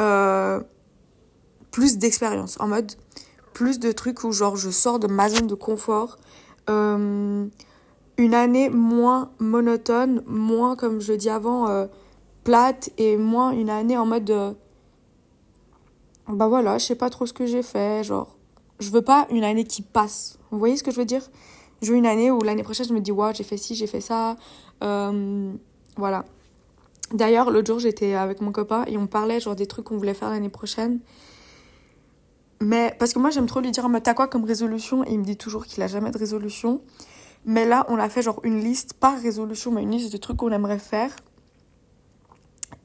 Euh, 0.00 0.60
plus 1.70 1.98
d'expérience. 1.98 2.58
En 2.60 2.68
mode 2.68 2.92
plus 3.52 3.78
de 3.78 3.92
trucs 3.92 4.24
où 4.24 4.32
genre 4.32 4.56
je 4.56 4.70
sors 4.70 4.98
de 4.98 5.06
ma 5.06 5.28
zone 5.28 5.46
de 5.46 5.54
confort. 5.54 6.18
Une 6.68 8.34
année 8.34 8.70
moins 8.70 9.30
monotone, 9.38 10.22
moins 10.26 10.76
comme 10.76 11.00
je 11.00 11.12
dis 11.12 11.28
avant 11.28 11.86
plate 12.44 12.90
et 12.98 13.16
moins 13.16 13.52
une 13.52 13.70
année 13.70 13.96
en 13.96 14.06
mode 14.06 14.56
bah 16.28 16.46
voilà, 16.46 16.78
je 16.78 16.86
sais 16.86 16.94
pas 16.94 17.10
trop 17.10 17.26
ce 17.26 17.32
que 17.32 17.46
j'ai 17.46 17.62
fait, 17.62 18.04
genre 18.04 18.36
je 18.80 18.90
veux 18.90 19.02
pas 19.02 19.26
une 19.30 19.44
année 19.44 19.64
qui 19.64 19.82
passe. 19.82 20.38
Vous 20.50 20.58
voyez 20.58 20.76
ce 20.76 20.82
que 20.82 20.90
je 20.90 20.96
veux 20.96 21.04
dire? 21.04 21.22
Je 21.82 21.90
veux 21.90 21.96
une 21.96 22.06
année 22.06 22.30
où 22.30 22.40
l'année 22.42 22.62
prochaine 22.62 22.86
je 22.86 22.92
me 22.92 23.00
dis 23.00 23.12
waouh, 23.12 23.34
j'ai 23.34 23.44
fait 23.44 23.56
ci, 23.56 23.74
j'ai 23.74 23.86
fait 23.86 24.00
ça. 24.00 24.36
Euh, 24.82 25.52
voilà. 25.96 26.24
D'ailleurs, 27.12 27.50
l'autre 27.50 27.66
jour, 27.66 27.78
j'étais 27.78 28.14
avec 28.14 28.40
mon 28.40 28.52
copain 28.52 28.84
et 28.86 28.96
on 28.96 29.06
parlait 29.06 29.40
genre 29.40 29.56
des 29.56 29.66
trucs 29.66 29.84
qu'on 29.86 29.98
voulait 29.98 30.14
faire 30.14 30.30
l'année 30.30 30.48
prochaine. 30.48 31.00
Mais 32.60 32.94
parce 32.98 33.12
que 33.12 33.18
moi, 33.18 33.30
j'aime 33.30 33.46
trop 33.46 33.60
lui 33.60 33.70
dire, 33.70 33.86
t'as 34.02 34.14
quoi 34.14 34.28
comme 34.28 34.44
résolution? 34.44 35.04
Et 35.04 35.10
il 35.10 35.18
me 35.18 35.24
dit 35.24 35.36
toujours 35.36 35.66
qu'il 35.66 35.82
a 35.82 35.88
jamais 35.88 36.10
de 36.10 36.18
résolution. 36.18 36.80
Mais 37.44 37.66
là, 37.66 37.84
on 37.88 37.98
a 37.98 38.08
fait 38.08 38.22
genre 38.22 38.40
une 38.44 38.60
liste, 38.60 38.94
pas 38.94 39.16
résolution, 39.16 39.72
mais 39.72 39.82
une 39.82 39.90
liste 39.90 40.12
de 40.12 40.16
trucs 40.16 40.36
qu'on 40.36 40.52
aimerait 40.52 40.78
faire. 40.78 41.14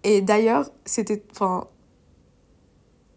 Et 0.07 0.21
d'ailleurs, 0.21 0.69
c'était. 0.85 1.21
Enfin. 1.31 1.67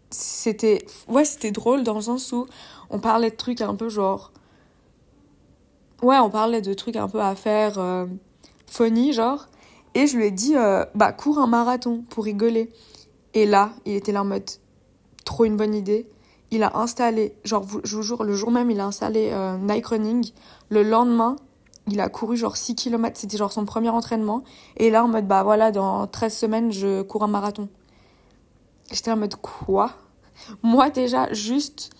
C'était. 0.09 0.85
Ouais, 1.07 1.23
c'était 1.23 1.51
drôle 1.51 1.83
dans 1.83 1.95
le 1.95 2.01
sens 2.01 2.33
où 2.33 2.47
on 2.89 2.99
parlait 2.99 3.31
de 3.31 3.35
trucs 3.37 3.61
un 3.61 3.75
peu 3.75 3.87
genre. 3.87 4.33
Ouais, 6.01 6.17
on 6.17 6.29
parlait 6.29 6.61
de 6.61 6.73
trucs 6.73 6.97
un 6.97 7.07
peu 7.07 7.21
à 7.21 7.33
faire 7.33 7.79
euh, 7.79 8.07
funny, 8.67 9.13
genre. 9.13 9.47
Et 9.93 10.05
je 10.05 10.17
lui 10.17 10.25
ai 10.25 10.31
dit, 10.31 10.57
euh, 10.57 10.83
bah, 10.93 11.13
cours 11.13 11.39
un 11.39 11.47
marathon 11.47 12.03
pour 12.09 12.25
rigoler. 12.25 12.69
Et 13.33 13.45
là, 13.45 13.71
il 13.85 13.93
était 13.93 14.11
là 14.11 14.23
en 14.23 14.25
mode, 14.25 14.49
trop 15.23 15.45
une 15.45 15.55
bonne 15.55 15.73
idée. 15.73 16.09
Il 16.49 16.61
a 16.63 16.77
installé, 16.77 17.35
genre, 17.45 17.65
je 17.85 18.23
le 18.23 18.35
jour 18.35 18.51
même, 18.51 18.69
il 18.69 18.81
a 18.81 18.85
installé 18.85 19.29
euh, 19.31 19.57
Nike 19.57 19.85
Running. 19.85 20.29
Le 20.67 20.83
lendemain, 20.83 21.37
il 21.91 21.99
a 21.99 22.09
couru 22.09 22.37
genre 22.37 22.57
6 22.57 22.75
km, 22.75 23.17
c'était 23.17 23.37
genre 23.37 23.51
son 23.51 23.65
premier 23.65 23.89
entraînement. 23.89 24.43
Et 24.77 24.89
là, 24.89 25.03
en 25.03 25.07
mode, 25.07 25.27
bah 25.27 25.43
voilà, 25.43 25.71
dans 25.71 26.07
13 26.07 26.35
semaines, 26.35 26.71
je 26.71 27.01
cours 27.01 27.23
un 27.23 27.27
marathon. 27.27 27.69
J'étais 28.91 29.11
en 29.11 29.17
mode, 29.17 29.35
quoi? 29.35 29.91
Moi, 30.63 30.89
déjà, 30.89 31.31
juste 31.33 31.91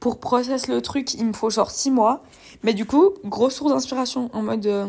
pour 0.00 0.20
process 0.20 0.68
le 0.68 0.82
truc, 0.82 1.14
il 1.14 1.26
me 1.26 1.32
faut 1.32 1.50
genre 1.50 1.70
6 1.70 1.90
mois. 1.90 2.22
Mais 2.62 2.74
du 2.74 2.86
coup, 2.86 3.10
grosse 3.24 3.54
source 3.54 3.72
d'inspiration, 3.72 4.30
en 4.32 4.42
mode... 4.42 4.66
Euh, 4.66 4.88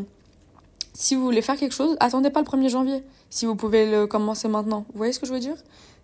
si 0.94 1.14
vous 1.14 1.24
voulez 1.24 1.44
faire 1.44 1.58
quelque 1.58 1.76
chose, 1.76 1.96
attendez 2.00 2.32
pas 2.32 2.42
le 2.42 2.48
1er 2.48 2.70
janvier. 2.70 3.04
Si 3.30 3.46
vous 3.46 3.56
pouvez 3.56 3.90
le 3.90 4.08
commencer 4.08 4.48
maintenant. 4.48 4.84
Vous 4.90 4.98
voyez 4.98 5.14
ce 5.14 5.20
que 5.20 5.28
je 5.28 5.34
veux 5.34 5.40
dire? 5.40 5.58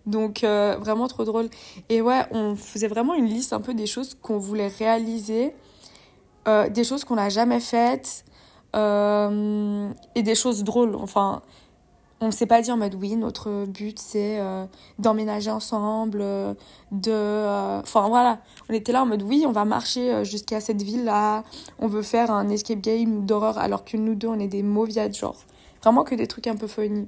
Donc, 0.06 0.44
euh, 0.44 0.76
vraiment 0.78 1.08
trop 1.08 1.24
drôle. 1.24 1.48
Et 1.88 2.00
ouais, 2.00 2.22
on 2.30 2.54
faisait 2.54 2.86
vraiment 2.86 3.14
une 3.14 3.26
liste 3.26 3.52
un 3.52 3.60
peu 3.60 3.74
des 3.74 3.86
choses 3.86 4.16
qu'on 4.22 4.38
voulait 4.38 4.68
réaliser, 4.68 5.52
euh, 6.46 6.68
des 6.68 6.84
choses 6.84 7.04
qu'on 7.04 7.16
n'a 7.16 7.28
jamais 7.28 7.58
faites, 7.58 8.24
euh, 8.74 9.88
et 10.14 10.22
des 10.22 10.34
choses 10.34 10.64
drôles. 10.64 10.96
Enfin, 10.96 11.42
on 12.20 12.26
ne 12.26 12.32
s'est 12.32 12.46
pas 12.46 12.60
dit 12.60 12.72
en 12.72 12.76
mode 12.76 12.94
oui, 12.94 13.14
notre 13.16 13.66
but 13.66 13.98
c'est 13.98 14.40
euh, 14.40 14.66
d'emménager 14.98 15.50
ensemble, 15.50 16.20
euh, 16.22 16.54
de. 16.90 17.80
Enfin 17.80 18.08
voilà, 18.08 18.40
on 18.68 18.74
était 18.74 18.92
là 18.92 19.02
en 19.02 19.06
mode 19.06 19.22
oui, 19.22 19.44
on 19.46 19.52
va 19.52 19.64
marcher 19.64 20.24
jusqu'à 20.24 20.60
cette 20.60 20.82
ville-là, 20.82 21.44
on 21.78 21.86
veut 21.86 22.02
faire 22.02 22.30
un 22.30 22.48
escape 22.48 22.80
game 22.80 23.26
d'horreur 23.26 23.58
alors 23.58 23.84
que 23.84 23.96
nous 23.96 24.14
deux 24.14 24.28
on 24.28 24.38
est 24.38 24.48
des 24.48 24.62
mauviades, 24.62 25.14
genre. 25.14 25.36
Vraiment 25.82 26.02
que 26.02 26.14
des 26.14 26.26
trucs 26.26 26.46
un 26.46 26.56
peu 26.56 26.66
funny. 26.66 27.06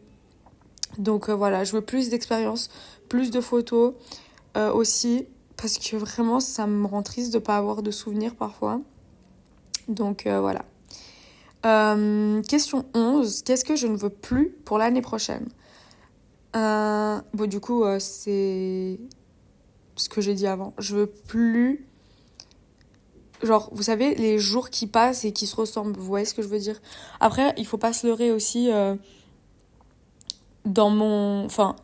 Donc 0.98 1.31
voilà, 1.31 1.64
je 1.64 1.72
veux 1.72 1.81
plus 1.81 2.11
d'expérience, 2.11 2.68
plus 3.09 3.31
de 3.31 3.40
photos 3.40 3.94
aussi, 4.55 5.26
parce 5.57 5.79
que 5.79 5.96
vraiment 5.96 6.40
ça 6.40 6.66
me 6.66 6.87
rend 6.87 7.02
triste 7.02 7.33
de 7.33 7.38
ne 7.38 7.42
pas 7.42 7.57
avoir 7.57 7.83
de 7.83 7.90
souvenirs 7.90 8.35
parfois. 8.35 8.81
Donc 9.88 10.26
voilà. 10.26 10.62
Euh, 11.64 12.42
question 12.42 12.85
11. 12.95 13.42
Qu'est-ce 13.42 13.64
que 13.64 13.77
je 13.77 13.87
ne 13.87 13.97
veux 13.97 14.11
plus 14.11 14.51
pour 14.64 14.79
l'année 14.79 15.03
prochaine? 15.03 15.49
Euh, 16.55 17.21
du 17.47 17.61
coup, 17.61 17.85
euh, 17.85 17.99
c'est 17.99 18.99
ce 19.97 20.09
que 20.09 20.21
j'ai 20.21 20.35
dit 20.35 20.47
avant. 20.47 20.75
Je 20.79 20.97
veux 20.97 21.07
plus. 21.07 21.87
Genre, 23.42 23.69
vous 23.73 23.83
savez, 23.83 24.14
les 24.14 24.38
jours 24.38 24.71
qui 24.71 24.87
passent 24.87 25.25
et 25.25 25.33
qui 25.33 25.47
se 25.47 25.57
ressemblent. 25.57 25.97
Vous 25.97 26.07
voyez 26.07 26.25
ce 26.25 26.35
que 26.35 26.42
je 26.42 26.49
veux 26.49 26.59
dire? 26.59 26.81
Après, 27.21 27.55
il 27.57 27.66
faut 27.66 27.79
pas 27.79 27.92
se 27.92 28.07
leurrer 28.07 28.31
aussi. 28.33 28.71
dans 30.64 30.90
mon. 30.90 31.45
Enfin. 31.45 31.77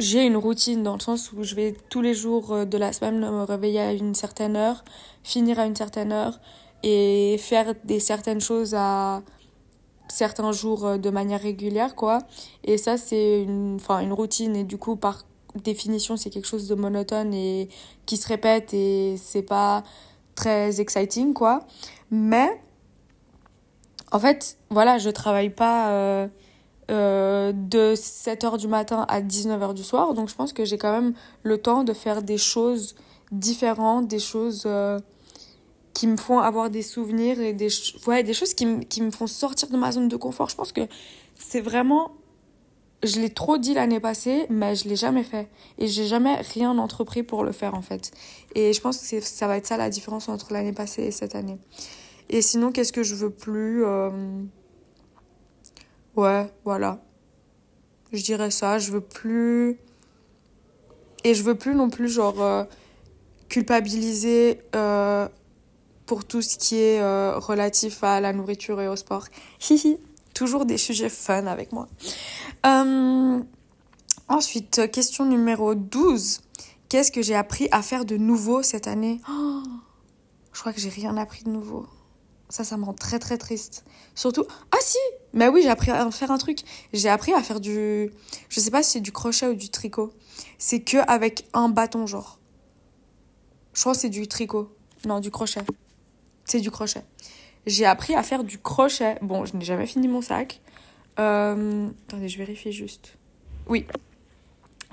J'ai 0.00 0.24
une 0.24 0.36
routine 0.36 0.84
dans 0.84 0.94
le 0.94 1.00
sens 1.00 1.32
où 1.32 1.42
je 1.42 1.56
vais 1.56 1.74
tous 1.90 2.02
les 2.02 2.14
jours 2.14 2.64
de 2.64 2.78
la 2.78 2.92
semaine 2.92 3.18
me 3.18 3.42
réveiller 3.42 3.80
à 3.80 3.92
une 3.92 4.14
certaine 4.14 4.54
heure, 4.54 4.84
finir 5.24 5.58
à 5.58 5.66
une 5.66 5.74
certaine 5.74 6.12
heure, 6.12 6.38
et 6.82 7.36
faire 7.38 7.74
des 7.84 8.00
certaines 8.00 8.40
choses 8.40 8.74
à 8.74 9.22
certains 10.08 10.52
jours 10.52 10.86
euh, 10.86 10.98
de 10.98 11.10
manière 11.10 11.40
régulière 11.40 11.94
quoi. 11.94 12.20
Et 12.64 12.78
ça 12.78 12.96
c'est 12.96 13.42
une 13.42 13.76
enfin 13.76 14.00
une 14.00 14.12
routine. 14.12 14.56
Et 14.56 14.64
du 14.64 14.78
coup 14.78 14.96
par 14.96 15.24
définition 15.54 16.16
c'est 16.16 16.30
quelque 16.30 16.46
chose 16.46 16.68
de 16.68 16.74
monotone 16.74 17.34
et 17.34 17.68
qui 18.06 18.16
se 18.16 18.28
répète 18.28 18.72
et 18.74 19.16
c'est 19.18 19.42
pas 19.42 19.82
très 20.34 20.80
exciting 20.80 21.34
quoi. 21.34 21.60
Mais 22.10 22.60
en 24.12 24.18
fait 24.18 24.56
voilà 24.70 24.98
je 24.98 25.10
travaille 25.10 25.50
pas 25.50 25.90
euh, 25.90 26.28
euh, 26.90 27.52
de 27.52 27.94
7h 27.94 28.56
du 28.56 28.68
matin 28.68 29.04
à 29.08 29.20
19h 29.20 29.74
du 29.74 29.82
soir. 29.82 30.14
Donc 30.14 30.28
je 30.28 30.34
pense 30.34 30.52
que 30.52 30.64
j'ai 30.64 30.78
quand 30.78 30.92
même 30.92 31.14
le 31.42 31.58
temps 31.58 31.84
de 31.84 31.92
faire 31.92 32.22
des 32.22 32.38
choses 32.38 32.94
différentes 33.30 34.08
des 34.08 34.18
choses 34.18 34.66
qui 35.98 36.06
me 36.06 36.16
font 36.16 36.38
avoir 36.38 36.70
des 36.70 36.82
souvenirs 36.82 37.40
et 37.40 37.52
des, 37.52 37.66
ouais, 38.06 38.22
des 38.22 38.32
choses 38.32 38.54
qui, 38.54 38.66
me, 38.66 38.84
qui 38.84 39.02
me 39.02 39.10
font 39.10 39.26
sortir 39.26 39.68
de 39.68 39.76
ma 39.76 39.90
zone 39.90 40.06
de 40.06 40.14
confort. 40.14 40.48
Je 40.48 40.54
pense 40.54 40.70
que 40.70 40.82
c'est 41.34 41.60
vraiment. 41.60 42.12
Je 43.02 43.18
l'ai 43.18 43.30
trop 43.30 43.58
dit 43.58 43.74
l'année 43.74 43.98
passée, 43.98 44.46
mais 44.48 44.76
je 44.76 44.88
l'ai 44.88 44.94
jamais 44.94 45.24
fait. 45.24 45.48
Et 45.76 45.88
j'ai 45.88 46.06
jamais 46.06 46.36
rien 46.36 46.78
entrepris 46.78 47.24
pour 47.24 47.42
le 47.42 47.50
faire, 47.50 47.74
en 47.74 47.82
fait. 47.82 48.12
Et 48.54 48.72
je 48.72 48.80
pense 48.80 48.98
que 49.08 49.20
ça 49.20 49.48
va 49.48 49.56
être 49.56 49.66
ça 49.66 49.76
la 49.76 49.90
différence 49.90 50.28
entre 50.28 50.52
l'année 50.52 50.72
passée 50.72 51.02
et 51.02 51.10
cette 51.10 51.34
année. 51.34 51.58
Et 52.28 52.42
sinon, 52.42 52.70
qu'est-ce 52.70 52.92
que 52.92 53.02
je 53.02 53.16
veux 53.16 53.30
plus 53.30 53.84
euh, 53.84 54.10
Ouais, 56.14 56.46
voilà. 56.64 57.02
Je 58.12 58.22
dirais 58.22 58.52
ça. 58.52 58.78
Je 58.78 58.92
veux 58.92 59.00
plus. 59.00 59.80
Et 61.24 61.34
je 61.34 61.42
veux 61.42 61.56
plus 61.56 61.74
non 61.74 61.90
plus, 61.90 62.08
genre, 62.08 62.40
euh, 62.40 62.62
culpabiliser 63.48 64.60
euh, 64.76 65.28
pour 66.08 66.24
tout 66.24 66.40
ce 66.42 66.56
qui 66.56 66.76
est 66.76 67.00
euh, 67.00 67.38
relatif 67.38 68.02
à 68.02 68.20
la 68.20 68.32
nourriture 68.32 68.80
et 68.80 68.88
au 68.88 68.96
sport. 68.96 69.26
Hihi, 69.70 69.98
toujours 70.34 70.64
des 70.64 70.78
sujets 70.78 71.10
fun 71.10 71.46
avec 71.46 71.70
moi. 71.70 71.86
Euh, 72.66 73.40
ensuite, 74.26 74.90
question 74.90 75.26
numéro 75.26 75.74
12. 75.76 76.40
Qu'est-ce 76.88 77.12
que 77.12 77.20
j'ai 77.20 77.34
appris 77.34 77.68
à 77.70 77.82
faire 77.82 78.06
de 78.06 78.16
nouveau 78.16 78.62
cette 78.62 78.88
année? 78.88 79.20
Oh, 79.30 79.62
Je 80.52 80.60
crois 80.60 80.72
que 80.72 80.80
j'ai 80.80 80.88
rien 80.88 81.16
appris 81.18 81.44
de 81.44 81.50
nouveau. 81.50 81.86
Ça, 82.48 82.64
ça 82.64 82.78
me 82.78 82.84
rend 82.84 82.94
très 82.94 83.18
très 83.18 83.36
triste. 83.36 83.84
Surtout. 84.14 84.46
Ah 84.72 84.78
si 84.80 84.96
Mais 85.34 85.48
oui, 85.48 85.60
j'ai 85.62 85.68
appris 85.68 85.90
à 85.90 86.10
faire 86.10 86.30
un 86.30 86.38
truc. 86.38 86.60
J'ai 86.94 87.10
appris 87.10 87.34
à 87.34 87.42
faire 87.42 87.60
du. 87.60 88.10
Je 88.48 88.60
sais 88.60 88.70
pas 88.70 88.82
si 88.82 88.92
c'est 88.92 89.00
du 89.00 89.12
crochet 89.12 89.48
ou 89.48 89.54
du 89.54 89.68
tricot. 89.68 90.14
C'est 90.56 90.80
que 90.80 90.96
avec 91.06 91.46
un 91.52 91.68
bâton, 91.68 92.06
genre. 92.06 92.38
Je 93.74 93.82
crois 93.82 93.92
que 93.92 94.00
c'est 94.00 94.08
du 94.08 94.26
tricot. 94.26 94.74
Non, 95.04 95.20
du 95.20 95.30
crochet 95.30 95.60
c'est 96.48 96.60
du 96.60 96.70
crochet. 96.70 97.02
J'ai 97.66 97.84
appris 97.84 98.14
à 98.14 98.22
faire 98.22 98.44
du 98.44 98.58
crochet. 98.58 99.16
Bon, 99.22 99.44
je 99.44 99.56
n'ai 99.56 99.64
jamais 99.64 99.86
fini 99.86 100.08
mon 100.08 100.22
sac. 100.22 100.60
Euh, 101.18 101.88
attendez, 102.08 102.28
je 102.28 102.38
vérifie 102.38 102.72
juste. 102.72 103.16
Oui. 103.68 103.84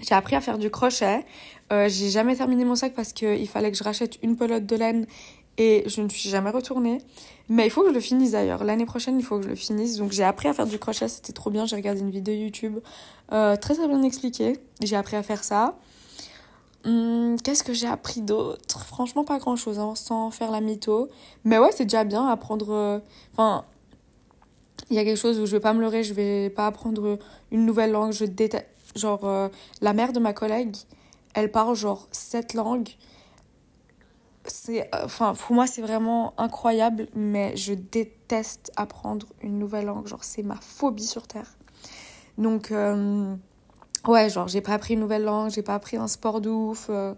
J'ai 0.02 0.14
appris 0.14 0.36
à 0.36 0.42
faire 0.42 0.58
du 0.58 0.70
crochet. 0.70 1.26
Euh, 1.72 1.88
j'ai 1.88 2.10
jamais 2.10 2.36
terminé 2.36 2.66
mon 2.66 2.76
sac 2.76 2.94
parce 2.94 3.14
qu'il 3.14 3.48
fallait 3.48 3.72
que 3.72 3.78
je 3.78 3.84
rachète 3.84 4.18
une 4.22 4.36
pelote 4.36 4.66
de 4.66 4.76
laine 4.76 5.08
et 5.58 5.84
je 5.88 6.02
ne 6.02 6.10
suis 6.10 6.30
jamais 6.30 6.50
retournée. 6.50 6.98
Mais 7.48 7.66
il 7.66 7.70
faut 7.70 7.84
que 7.84 7.90
je 7.90 7.94
le 7.94 8.02
finisse 8.02 8.32
d'ailleurs. 8.32 8.64
L'année 8.66 8.86
prochaine, 8.86 9.18
il 9.18 9.24
faut 9.24 9.38
que 9.38 9.46
je 9.46 9.50
le 9.50 9.56
finisse. 9.56 9.96
Donc 9.96 10.12
j'ai 10.12 10.24
appris 10.24 10.50
à 10.50 10.54
faire 10.54 10.68
du 10.68 10.78
crochet, 10.78 11.08
c'était 11.08 11.32
trop 11.32 11.50
bien. 11.50 11.66
J'ai 11.66 11.78
regardé 11.78 12.02
une 12.02 12.12
vidéo 12.12 12.36
YouTube 12.36 12.80
euh, 13.32 13.56
très 13.56 13.76
très 13.76 13.88
bien 13.88 14.04
expliquée. 14.04 14.60
J'ai 14.82 14.98
appris 14.98 15.16
à 15.16 15.24
faire 15.24 15.44
ça. 15.44 15.78
Hum, 16.86 17.38
qu'est-ce 17.42 17.64
que 17.64 17.74
j'ai 17.74 17.88
appris 17.88 18.22
d'autre? 18.22 18.86
Franchement, 18.86 19.24
pas 19.24 19.40
grand-chose, 19.40 19.80
hein, 19.80 19.96
sans 19.96 20.30
faire 20.30 20.52
la 20.52 20.62
mytho. 20.62 21.10
Mais 21.44 21.58
ouais, 21.58 21.72
c'est 21.72 21.86
déjà 21.86 22.04
bien 22.04 22.28
apprendre... 22.28 22.72
Euh, 22.72 23.00
enfin, 23.34 23.66
il 24.92 24.96
y 24.96 25.00
a 25.00 25.04
quelque 25.04 25.18
chose 25.18 25.40
où 25.40 25.48
je 25.48 25.52
vais 25.54 25.60
pas 25.60 25.74
me 25.74 25.82
leurrer, 25.82 26.04
je 26.04 26.14
vais 26.14 26.52
pas 26.52 26.68
apprendre 26.68 27.18
une 27.52 27.66
nouvelle 27.66 27.92
langue. 27.92 28.12
Je 28.12 28.26
déteste... 28.26 28.68
Genre, 28.96 29.26
euh, 29.26 29.50
la 29.82 29.94
mère 29.94 30.14
de 30.14 30.20
ma 30.20 30.32
collègue, 30.32 30.76
elle 31.34 31.52
parle 31.52 31.76
genre 31.76 32.08
sept 32.12 32.54
langues. 32.54 32.92
C'est... 34.46 34.88
Euh, 34.94 35.06
enfin, 35.06 35.34
pour 35.34 35.56
moi, 35.56 35.66
c'est 35.66 35.82
vraiment 35.82 36.36
incroyable, 36.38 37.08
mais 37.16 37.58
je 37.58 37.74
déteste 37.74 38.72
apprendre 38.76 39.26
une 39.42 39.58
nouvelle 39.58 39.86
langue. 39.86 40.06
Genre, 40.06 40.24
c'est 40.24 40.44
ma 40.44 40.58
phobie 40.62 41.08
sur 41.08 41.26
Terre. 41.26 41.58
Donc... 42.38 42.72
Ouais, 44.08 44.30
genre, 44.30 44.48
j'ai 44.48 44.62
pas 44.62 44.74
appris 44.74 44.94
une 44.94 45.00
nouvelle 45.00 45.24
langue, 45.24 45.50
j'ai 45.50 45.64
pas 45.64 45.76
appris 45.76 45.98
un 45.98 46.08
sport 46.08 46.42
de 46.42 46.50
ouf. 46.50 46.88
Euh. 46.90 47.14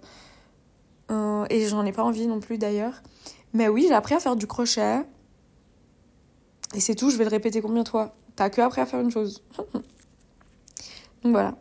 Euh, 1.12 1.46
et 1.50 1.68
j'en 1.68 1.86
ai 1.86 1.92
pas 1.92 2.04
envie 2.04 2.28
non 2.28 2.40
plus 2.40 2.58
d'ailleurs. 2.58 3.02
Mais 3.54 3.68
oui, 3.68 3.86
j'ai 3.88 3.94
appris 3.94 4.16
à 4.16 4.20
faire 4.20 4.36
du 4.36 4.48
crochet. 4.48 5.02
Et 6.74 6.80
c'est 6.80 6.96
tout, 6.96 7.10
je 7.10 7.18
vais 7.18 7.24
le 7.24 7.30
répéter 7.30 7.62
combien 7.62 7.84
de 7.84 7.90
fois? 7.90 8.16
T'as 8.36 8.50
que 8.50 8.62
appris 8.62 8.82
à 8.82 8.86
faire 8.86 9.00
une 9.00 9.12
chose. 9.12 9.44
Donc 11.24 11.32
voilà. 11.32 11.56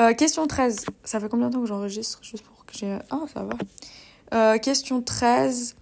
Euh, 0.00 0.12
question 0.14 0.46
13. 0.46 0.86
Ça 1.04 1.20
fait 1.20 1.28
combien 1.28 1.48
de 1.48 1.54
temps 1.54 1.60
que 1.60 1.66
j'enregistre? 1.66 2.20
Juste 2.22 2.44
pour 2.44 2.64
que 2.64 2.76
j'ai. 2.76 2.98
Ah, 3.10 3.22
ça 3.32 3.44
va. 3.44 4.58
Question 4.58 5.02
13. 5.02 5.76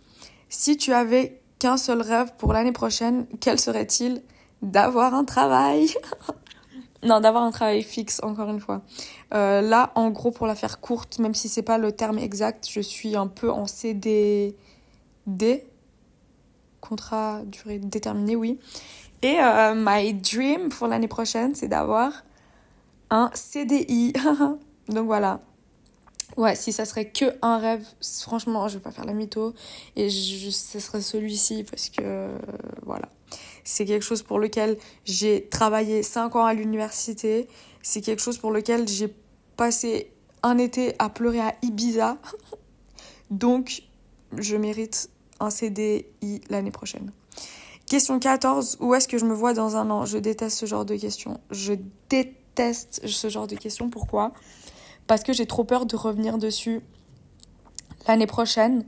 Si 0.51 0.77
tu 0.77 0.93
avais 0.93 1.41
qu'un 1.59 1.79
seul 1.79 2.03
rêve 2.03 2.33
pour 2.37 2.53
l'année 2.53 2.73
prochaine, 2.73 3.27
quel 3.41 3.59
serait-il? 3.59 4.23
D'avoir 4.61 5.15
un 5.15 5.25
travail. 5.25 5.89
non, 7.03 7.21
d'avoir 7.21 7.43
un 7.43 7.51
travail 7.51 7.83
fixe, 7.83 8.21
encore 8.23 8.49
une 8.49 8.61
fois. 8.61 8.83
Euh, 9.35 9.61
là, 9.61 9.93
en 9.97 10.11
gros, 10.11 10.31
pour 10.31 10.47
la 10.47 10.55
faire 10.55 10.81
courte, 10.81 11.19
même 11.19 11.35
si 11.35 11.49
c'est 11.49 11.63
pas 11.63 11.79
le 11.79 11.91
terme 11.91 12.19
exact, 12.19 12.69
je 12.71 12.81
suis 12.81 13.17
un 13.17 13.27
peu 13.27 13.51
en 13.51 13.67
CDD. 13.67 14.55
Contrat 16.81 17.41
durée 17.45 17.79
déterminée, 17.79 18.37
oui. 18.37 18.59
Et 19.23 19.39
euh, 19.41 19.75
my 19.77 20.15
dream 20.15 20.69
pour 20.69 20.87
l'année 20.87 21.09
prochaine, 21.09 21.55
c'est 21.55 21.69
d'avoir 21.69 22.23
un 23.11 23.31
CDI. 23.35 24.13
Donc 24.89 25.07
voilà. 25.07 25.41
Ouais, 26.37 26.55
si 26.55 26.73
ça 26.73 26.85
serait 26.85 27.11
que 27.11 27.37
un 27.43 27.59
rêve, 27.59 27.85
franchement, 28.23 28.67
je 28.69 28.79
vais 28.79 28.83
pas 28.83 28.91
faire 28.91 29.05
la 29.05 29.13
mytho. 29.13 29.55
Et 29.97 30.09
ce 30.09 30.79
serait 30.79 31.03
celui-ci 31.03 31.65
parce 31.65 31.89
que, 31.89 32.29
voilà. 32.83 33.09
C'est 33.65 33.85
quelque 33.85 34.03
chose 34.03 34.23
pour 34.23 34.39
lequel 34.39 34.79
j'ai 35.05 35.49
travaillé 35.49 36.03
5 36.03 36.37
ans 36.37 36.45
à 36.45 36.55
l'université. 36.55 37.49
C'est 37.83 38.01
quelque 38.01 38.23
chose 38.23 38.39
pour 38.39 38.51
lequel 38.51 38.89
j'ai 38.89 39.15
passé 39.57 40.13
un 40.43 40.59
été 40.59 40.95
à 40.99 41.09
pleurer 41.09 41.41
à 41.41 41.55
Ibiza. 41.63 42.19
Donc, 43.31 43.83
je 44.37 44.57
mérite 44.57 45.11
un 45.41 45.51
CDI 45.51 46.05
l'année 46.51 46.71
prochaine. 46.71 47.13
Question 47.87 48.19
14. 48.19 48.79
Où 48.81 48.95
est-ce 48.95 49.09
que 49.09 49.19
je 49.19 49.25
me 49.25 49.35
vois 49.35 49.53
dans 49.53 49.77
un 49.77 49.91
an? 49.91 50.07
Je 50.07 50.19
déteste 50.19 50.59
ce 50.59 50.67
genre 50.67 50.85
de 50.85 50.97
questions. 50.97 51.41
Je 51.51 51.75
déteste 52.09 53.07
ce 53.07 53.29
genre 53.29 53.47
de 53.47 53.57
questions. 53.57 53.91
Pourquoi? 53.91 54.33
Parce 55.07 55.23
que 55.23 55.33
j'ai 55.33 55.47
trop 55.47 55.65
peur 55.65 55.87
de 55.87 55.97
revenir 55.97 56.39
dessus 56.39 56.81
l'année 58.07 58.27
prochaine 58.27 58.87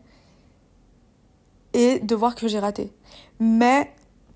et 1.72 1.98
de 1.98 2.14
voir 2.14 2.34
que 2.34 2.48
j'ai 2.48 2.58
raté. 2.58 2.92
Mais 3.40 3.92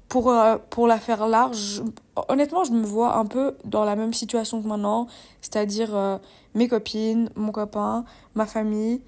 pour, 0.08 0.30
euh, 0.30 0.56
pour 0.70 0.86
la 0.86 0.98
faire 0.98 1.26
large, 1.26 1.82
honnêtement, 2.28 2.64
je 2.64 2.72
me 2.72 2.84
vois 2.84 3.16
un 3.16 3.26
peu 3.26 3.56
dans 3.64 3.84
la 3.84 3.94
même 3.94 4.14
situation 4.14 4.62
que 4.62 4.66
maintenant, 4.66 5.06
c'est-à-dire 5.42 5.94
euh, 5.94 6.18
mes 6.54 6.66
copines, 6.66 7.30
mon 7.36 7.52
copain, 7.52 8.04
ma 8.34 8.46
famille. 8.46 9.02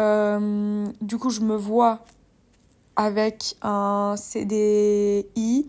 Euh, 0.00 0.86
du 1.00 1.18
coup, 1.18 1.30
je 1.30 1.40
me 1.40 1.56
vois 1.56 2.00
avec 2.96 3.56
un 3.62 4.14
CDI 4.16 5.66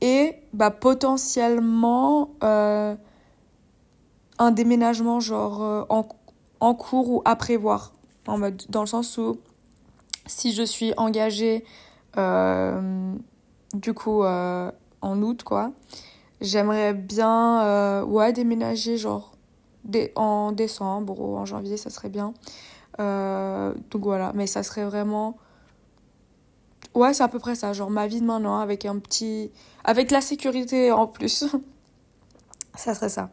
et 0.00 0.34
bah, 0.52 0.72
potentiellement 0.72 2.30
un 2.40 2.96
déménagement 4.50 5.20
genre 5.20 5.86
en, 5.88 6.08
en 6.58 6.74
cours 6.74 7.10
ou 7.10 7.22
à 7.24 7.36
prévoir. 7.36 7.92
En 8.26 8.38
mode, 8.38 8.62
dans 8.68 8.80
le 8.80 8.86
sens 8.86 9.16
où 9.18 9.38
si 10.26 10.52
je 10.52 10.64
suis 10.64 10.92
engagée 10.96 11.64
du 13.74 13.94
coup 13.94 14.22
euh, 14.24 14.70
en 15.00 15.22
août 15.22 15.42
quoi. 15.42 15.72
J'aimerais 16.40 16.94
bien 16.94 17.62
euh, 17.64 18.04
ouais 18.04 18.32
déménager 18.32 18.96
genre 18.96 19.32
en 20.16 20.52
décembre 20.52 21.20
ou 21.20 21.36
en 21.36 21.44
janvier, 21.44 21.76
ça 21.76 21.90
serait 21.90 22.08
bien. 22.08 22.34
Euh, 22.98 23.74
donc 23.90 24.02
voilà, 24.02 24.32
mais 24.34 24.46
ça 24.46 24.62
serait 24.62 24.84
vraiment 24.84 25.36
Ouais, 26.94 27.14
c'est 27.14 27.22
à 27.22 27.28
peu 27.28 27.38
près 27.38 27.54
ça, 27.54 27.72
genre 27.72 27.88
ma 27.88 28.08
vie 28.08 28.20
de 28.20 28.26
maintenant 28.26 28.58
avec 28.58 28.84
un 28.84 28.98
petit 28.98 29.52
avec 29.84 30.10
la 30.10 30.20
sécurité 30.20 30.90
en 30.90 31.06
plus. 31.06 31.44
ça 32.74 32.94
serait 32.94 33.08
ça. 33.08 33.30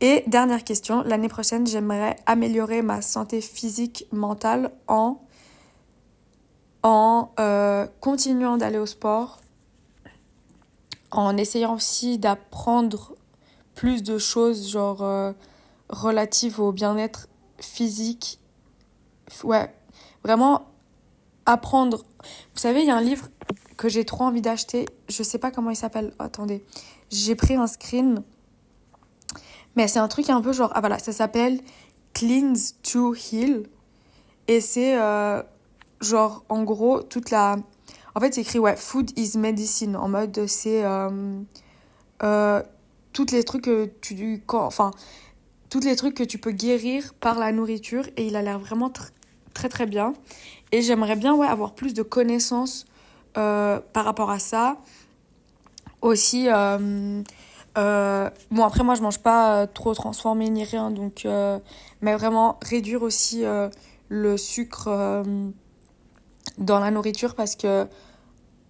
Et 0.00 0.22
dernière 0.26 0.64
question, 0.64 1.02
l'année 1.02 1.28
prochaine, 1.28 1.66
j'aimerais 1.66 2.16
améliorer 2.26 2.82
ma 2.82 3.00
santé 3.00 3.40
physique, 3.40 4.06
mentale 4.12 4.70
en 4.86 5.20
en 6.82 7.30
continuant 8.00 8.58
d'aller 8.58 8.76
au 8.76 8.84
sport, 8.84 9.40
en 11.18 11.36
essayant 11.36 11.74
aussi 11.74 12.18
d'apprendre 12.18 13.14
plus 13.74 14.02
de 14.02 14.18
choses 14.18 14.68
genre 14.70 15.02
euh, 15.02 15.32
relatives 15.88 16.60
au 16.60 16.72
bien-être 16.72 17.28
physique. 17.58 18.38
Ouais, 19.42 19.74
vraiment 20.22 20.66
apprendre. 21.46 22.04
Vous 22.54 22.60
savez, 22.60 22.80
il 22.80 22.86
y 22.86 22.90
a 22.90 22.96
un 22.96 23.02
livre 23.02 23.28
que 23.76 23.88
j'ai 23.88 24.04
trop 24.04 24.24
envie 24.24 24.42
d'acheter. 24.42 24.86
Je 25.08 25.22
sais 25.22 25.38
pas 25.38 25.50
comment 25.50 25.70
il 25.70 25.76
s'appelle. 25.76 26.12
Attendez. 26.18 26.64
J'ai 27.10 27.34
pris 27.34 27.54
un 27.54 27.66
screen. 27.66 28.22
Mais 29.76 29.88
c'est 29.88 29.98
un 29.98 30.08
truc 30.08 30.30
un 30.30 30.40
peu 30.40 30.52
genre. 30.52 30.70
Ah 30.74 30.80
voilà, 30.80 30.98
ça 30.98 31.12
s'appelle 31.12 31.60
Cleanse 32.12 32.76
to 32.82 33.14
Heal. 33.14 33.64
Et 34.46 34.60
c'est 34.60 34.98
euh, 34.98 35.42
genre 36.00 36.44
en 36.48 36.62
gros 36.62 37.02
toute 37.02 37.30
la 37.30 37.56
en 38.14 38.20
fait, 38.20 38.34
c'est 38.34 38.42
écrit, 38.42 38.58
ouais, 38.58 38.76
food 38.76 39.10
is 39.18 39.36
medicine. 39.36 39.96
En 39.96 40.08
mode, 40.08 40.46
c'est 40.46 40.84
euh, 40.84 41.40
euh, 42.22 42.62
toutes 43.12 43.32
les 43.32 43.42
trucs 43.42 43.64
que 43.64 43.86
tu. 44.00 44.42
Enfin, 44.48 44.92
toutes 45.68 45.84
les 45.84 45.96
trucs 45.96 46.14
que 46.14 46.22
tu 46.22 46.38
peux 46.38 46.52
guérir 46.52 47.12
par 47.14 47.38
la 47.38 47.50
nourriture. 47.50 48.06
Et 48.16 48.26
il 48.26 48.36
a 48.36 48.42
l'air 48.42 48.60
vraiment 48.60 48.90
très, 49.52 49.68
très 49.68 49.86
bien. 49.86 50.14
Et 50.70 50.82
j'aimerais 50.82 51.16
bien, 51.16 51.34
ouais, 51.34 51.46
avoir 51.46 51.74
plus 51.74 51.92
de 51.92 52.02
connaissances 52.02 52.86
euh, 53.36 53.80
par 53.92 54.04
rapport 54.04 54.30
à 54.30 54.38
ça. 54.38 54.76
Aussi. 56.00 56.44
bon, 56.46 57.24
après, 57.74 58.84
moi, 58.84 58.94
je 58.94 59.02
mange 59.02 59.18
pas 59.18 59.66
trop 59.66 59.92
transformé 59.92 60.50
ni 60.50 60.62
rien. 60.62 60.92
Donc, 60.92 61.26
mais 62.00 62.14
vraiment 62.14 62.60
réduire 62.62 63.02
aussi 63.02 63.42
le 64.08 64.36
sucre 64.36 65.24
dans 66.58 66.78
la 66.78 66.90
nourriture 66.90 67.34
parce 67.34 67.56
que 67.56 67.86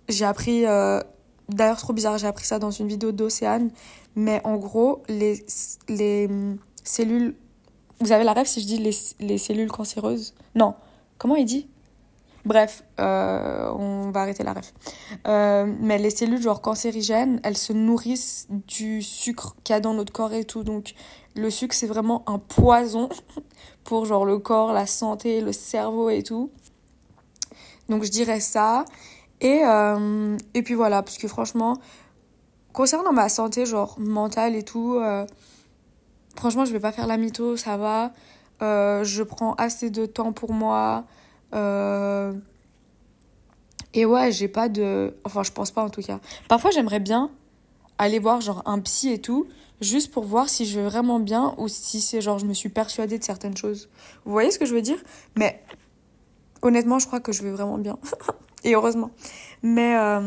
j'ai 0.09 0.25
appris, 0.25 0.67
euh, 0.67 1.01
d'ailleurs 1.49 1.79
trop 1.79 1.93
bizarre, 1.93 2.19
j'ai 2.19 2.27
appris 2.27 2.45
ça 2.45 2.59
dans 2.59 2.71
une 2.71 2.89
vidéo 2.89 3.13
d'Océane, 3.13 3.71
mais 4.17 4.41
en 4.45 4.57
gros, 4.57 5.03
les, 5.09 5.45
les 5.89 6.27
hum, 6.27 6.59
cellules, 6.83 7.37
vous 8.01 8.13
avez 8.13 8.25
la 8.25 8.33
rêve 8.33 8.47
si 8.47 8.61
je 8.61 8.67
dis 8.67 8.79
les, 8.79 8.97
les 9.21 9.39
cellules 9.39 9.71
cancéreuses? 9.71 10.35
Non, 10.55 10.75
comment 11.19 11.37
il 11.37 11.45
dit? 11.45 11.69
Bref, 12.45 12.85
euh, 13.01 13.71
on 13.73 14.11
va 14.11 14.21
arrêter 14.21 14.43
la 14.43 14.53
ref. 14.53 14.75
Euh, 15.27 15.73
mais 15.81 15.97
les 15.97 16.11
cellules 16.11 16.43
genre 16.43 16.61
cancérigènes, 16.61 17.41
elles 17.43 17.57
se 17.57 17.73
nourrissent 17.73 18.47
du 18.51 19.01
sucre 19.01 19.57
qu'il 19.65 19.73
y 19.73 19.77
a 19.77 19.81
dans 19.81 19.95
notre 19.95 20.13
corps 20.13 20.35
et 20.35 20.45
tout. 20.45 20.63
Donc 20.63 20.95
le 21.35 21.49
sucre 21.49 21.75
c'est 21.75 21.87
vraiment 21.87 22.23
un 22.27 22.39
poison 22.39 23.09
pour 23.85 24.05
genre 24.05 24.27
le 24.27 24.39
corps, 24.39 24.75
la 24.75 24.87
santé, 24.87 25.41
le 25.41 25.53
cerveau 25.53 26.11
et 26.11 26.23
tout. 26.23 26.51
Donc 27.89 28.05
je 28.05 28.11
dirais 28.11 28.41
ça. 28.41 28.85
Et, 29.41 29.63
euh, 29.65 30.37
et 30.55 30.63
puis 30.63 30.75
voilà, 30.75 31.03
parce 31.03 31.19
que 31.19 31.29
franchement, 31.29 31.77
concernant 32.73 33.13
ma 33.13 33.29
santé, 33.29 33.67
genre 33.67 33.97
mentale 33.99 34.55
et 34.55 34.63
tout, 34.63 34.95
euh, 34.95 35.27
franchement, 36.37 36.65
je 36.65 36.73
vais 36.73 36.81
pas 36.81 36.93
faire 36.93 37.07
la 37.07 37.17
mytho, 37.17 37.57
ça 37.57 37.77
va. 37.77 38.13
Euh, 38.63 39.05
je 39.05 39.23
prends 39.23 39.55
assez 39.55 39.91
de 39.91 40.07
temps 40.07 40.33
pour 40.33 40.53
moi. 40.53 41.05
Et 43.93 44.05
ouais, 44.05 44.33
j'ai 44.33 44.49
pas 44.49 44.69
de. 44.69 45.15
Enfin, 45.25 45.43
je 45.45 45.53
pense 45.53 45.71
pas 45.71 45.83
en 45.85 45.91
tout 45.91 46.03
cas. 46.03 46.19
Parfois, 46.49 46.71
j'aimerais 46.73 47.01
bien 47.01 47.31
aller 47.97 48.19
voir 48.19 48.41
genre 48.41 48.63
un 48.67 48.81
psy 48.81 49.11
et 49.11 49.21
tout, 49.21 49.47
juste 49.81 50.11
pour 50.13 50.25
voir 50.25 50.49
si 50.49 50.67
je 50.67 50.81
vais 50.81 50.87
vraiment 50.87 51.21
bien 51.21 51.55
ou 51.59 51.69
si 51.69 52.01
c'est 52.01 52.21
genre 52.21 52.39
je 52.41 52.47
me 52.47 52.55
suis 52.55 52.71
persuadée 52.71 53.19
de 53.19 53.25
certaines 53.25 53.57
choses. 53.57 53.89
Vous 54.25 54.33
voyez 54.33 54.51
ce 54.51 54.59
que 54.59 54.67
je 54.67 54.75
veux 54.75 54.83
dire? 54.83 54.99
Mais 55.37 55.63
honnêtement, 56.65 56.99
je 56.99 57.07
crois 57.07 57.21
que 57.21 57.31
je 57.31 57.43
vais 57.43 57.53
vraiment 57.53 57.79
bien. 57.79 57.99
et 58.65 58.75
heureusement. 58.75 59.11
Mais, 59.63 59.97
euh, 59.97 60.21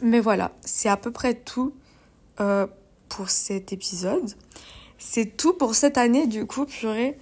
mais 0.00 0.20
voilà, 0.20 0.52
c'est 0.62 0.88
à 0.88 0.96
peu 0.96 1.10
près 1.10 1.34
tout 1.34 1.74
euh, 2.40 2.66
pour 3.10 3.28
cet 3.28 3.72
épisode. 3.72 4.32
C'est 4.96 5.36
tout 5.36 5.52
pour 5.52 5.74
cette 5.74 5.98
année, 5.98 6.26
du 6.26 6.46
coup, 6.46 6.64
purée. 6.64 7.18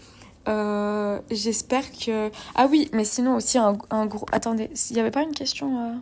Euh, 0.46 1.18
J'espère 1.30 1.90
que. 1.90 2.30
Ah 2.54 2.68
oui, 2.70 2.88
mais 2.92 3.04
sinon 3.04 3.36
aussi 3.36 3.58
un, 3.58 3.72
gros. 4.06 4.26
Attendez, 4.30 4.70
il 4.90 4.94
n'y 4.94 5.00
avait 5.00 5.10
pas 5.10 5.22
une 5.22 5.34
question. 5.34 6.00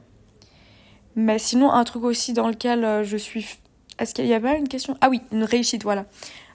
Mais 1.16 1.38
sinon, 1.38 1.70
un 1.70 1.84
truc 1.84 2.04
aussi 2.04 2.32
dans 2.32 2.48
lequel 2.48 3.04
je 3.04 3.16
suis. 3.16 3.46
Est-ce 3.98 4.14
qu'il 4.14 4.26
y 4.26 4.34
avait 4.34 4.48
pas 4.48 4.56
une 4.56 4.68
question? 4.68 4.96
Ah 5.00 5.10
oui, 5.10 5.20
une 5.30 5.44
réussite, 5.44 5.82
voilà. 5.82 6.06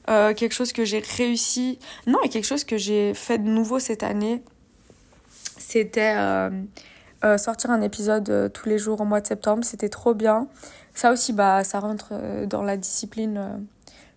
quelque 0.08 0.54
chose 0.54 0.74
que 0.74 0.84
j'ai 0.84 1.00
réussi. 1.18 1.80
Non, 2.08 2.20
et 2.24 2.30
quelque 2.30 2.46
chose 2.46 2.64
que 2.64 2.78
j'ai 2.78 3.14
fait 3.14 3.38
de 3.38 3.48
nouveau 3.48 3.80
cette 3.80 4.04
année. 4.04 4.44
C'était 5.76 6.16
euh, 6.16 7.38
sortir 7.38 7.70
un 7.70 7.82
épisode 7.82 8.30
euh, 8.30 8.48
tous 8.48 8.70
les 8.70 8.78
jours 8.78 9.02
au 9.02 9.04
mois 9.04 9.20
de 9.20 9.28
septembre, 9.28 9.66
c'était 9.66 9.90
trop 9.90 10.14
bien. 10.14 10.48
Ça 10.94 11.12
aussi, 11.12 11.34
bah, 11.34 11.66
ça 11.66 11.82
rentre 11.82 12.12
euh, 12.14 12.46
dans 12.46 12.62
la 12.62 12.78
discipline, 12.78 13.68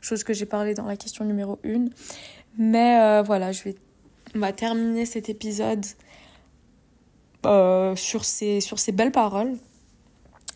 chose 0.01 0.23
que 0.23 0.33
j'ai 0.33 0.47
parlé 0.47 0.75
dans 0.75 0.85
la 0.85 0.97
question 0.97 1.25
numéro 1.25 1.59
1. 1.64 1.87
Mais 2.59 3.21
voilà, 3.25 3.51
je 3.51 3.64
vais 3.64 4.53
terminer 4.53 5.05
cet 5.05 5.29
épisode 5.29 5.85
euh, 7.44 7.97
sur, 7.97 8.25
ces, 8.25 8.61
sur 8.61 8.79
ces 8.79 8.92
belles 8.92 9.11
paroles. 9.11 9.57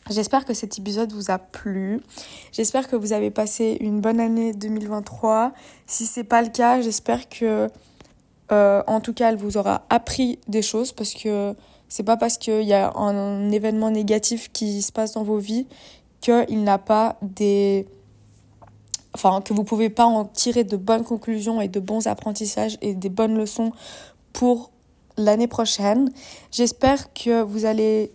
J'espère 0.09 0.45
que 0.45 0.55
cet 0.55 0.79
épisode 0.79 1.13
vous 1.13 1.33
a 1.33 1.39
plu. 1.39 2.01
J'espère 2.53 2.89
que 2.89 2.95
vous 2.95 3.13
avez 3.13 3.33
passé 3.33 3.77
une 3.81 4.01
bonne 4.01 4.21
année 4.21 4.53
2023. 4.53 5.53
Si 5.87 6.07
c'est 6.07 6.23
pas 6.23 6.43
le 6.43 6.49
cas, 6.49 6.81
j'espère 6.81 7.29
que 7.29 7.69
euh, 8.53 8.83
en 8.87 9.01
tout 9.01 9.15
cas 9.15 9.31
elle 9.31 9.37
vous 9.37 9.57
aura 9.57 9.83
appris 9.89 10.39
des 10.47 10.63
choses 10.63 10.93
parce 10.93 11.15
que 11.15 11.55
c'est 11.89 12.03
pas 12.03 12.17
parce 12.17 12.39
qu'il 12.39 12.63
y 12.63 12.75
a 12.75 12.93
un, 12.97 13.51
événement 13.51 13.91
négatif 13.91 14.51
qui 14.53 14.83
se 14.83 14.93
passe 14.93 15.13
dans 15.13 15.23
vos 15.23 15.39
vies 15.39 15.67
qu'il 16.21 16.63
n'a 16.63 16.79
pas 16.79 17.17
des 17.23 17.87
enfin 19.15 19.41
que 19.41 19.55
vous 19.55 19.65
pouvez 19.65 19.91
pas 19.91 20.05
en 20.05 20.25
tirer 20.25 20.65
de 20.65 20.77
bonnes 20.77 21.05
conclusions 21.05 21.61
et 21.61 21.69
de 21.69 21.81
bons 21.81 22.07
apprentissages 22.07 22.79
et 22.83 22.95
des 22.95 23.09
bonnes 23.09 23.37
leçons 23.37 23.73
pour 24.33 24.71
l'année 25.17 25.49
prochaine. 25.49 26.11
J'espère 26.51 27.13
que 27.13 27.43
vous 27.43 27.65
allez 27.65 28.13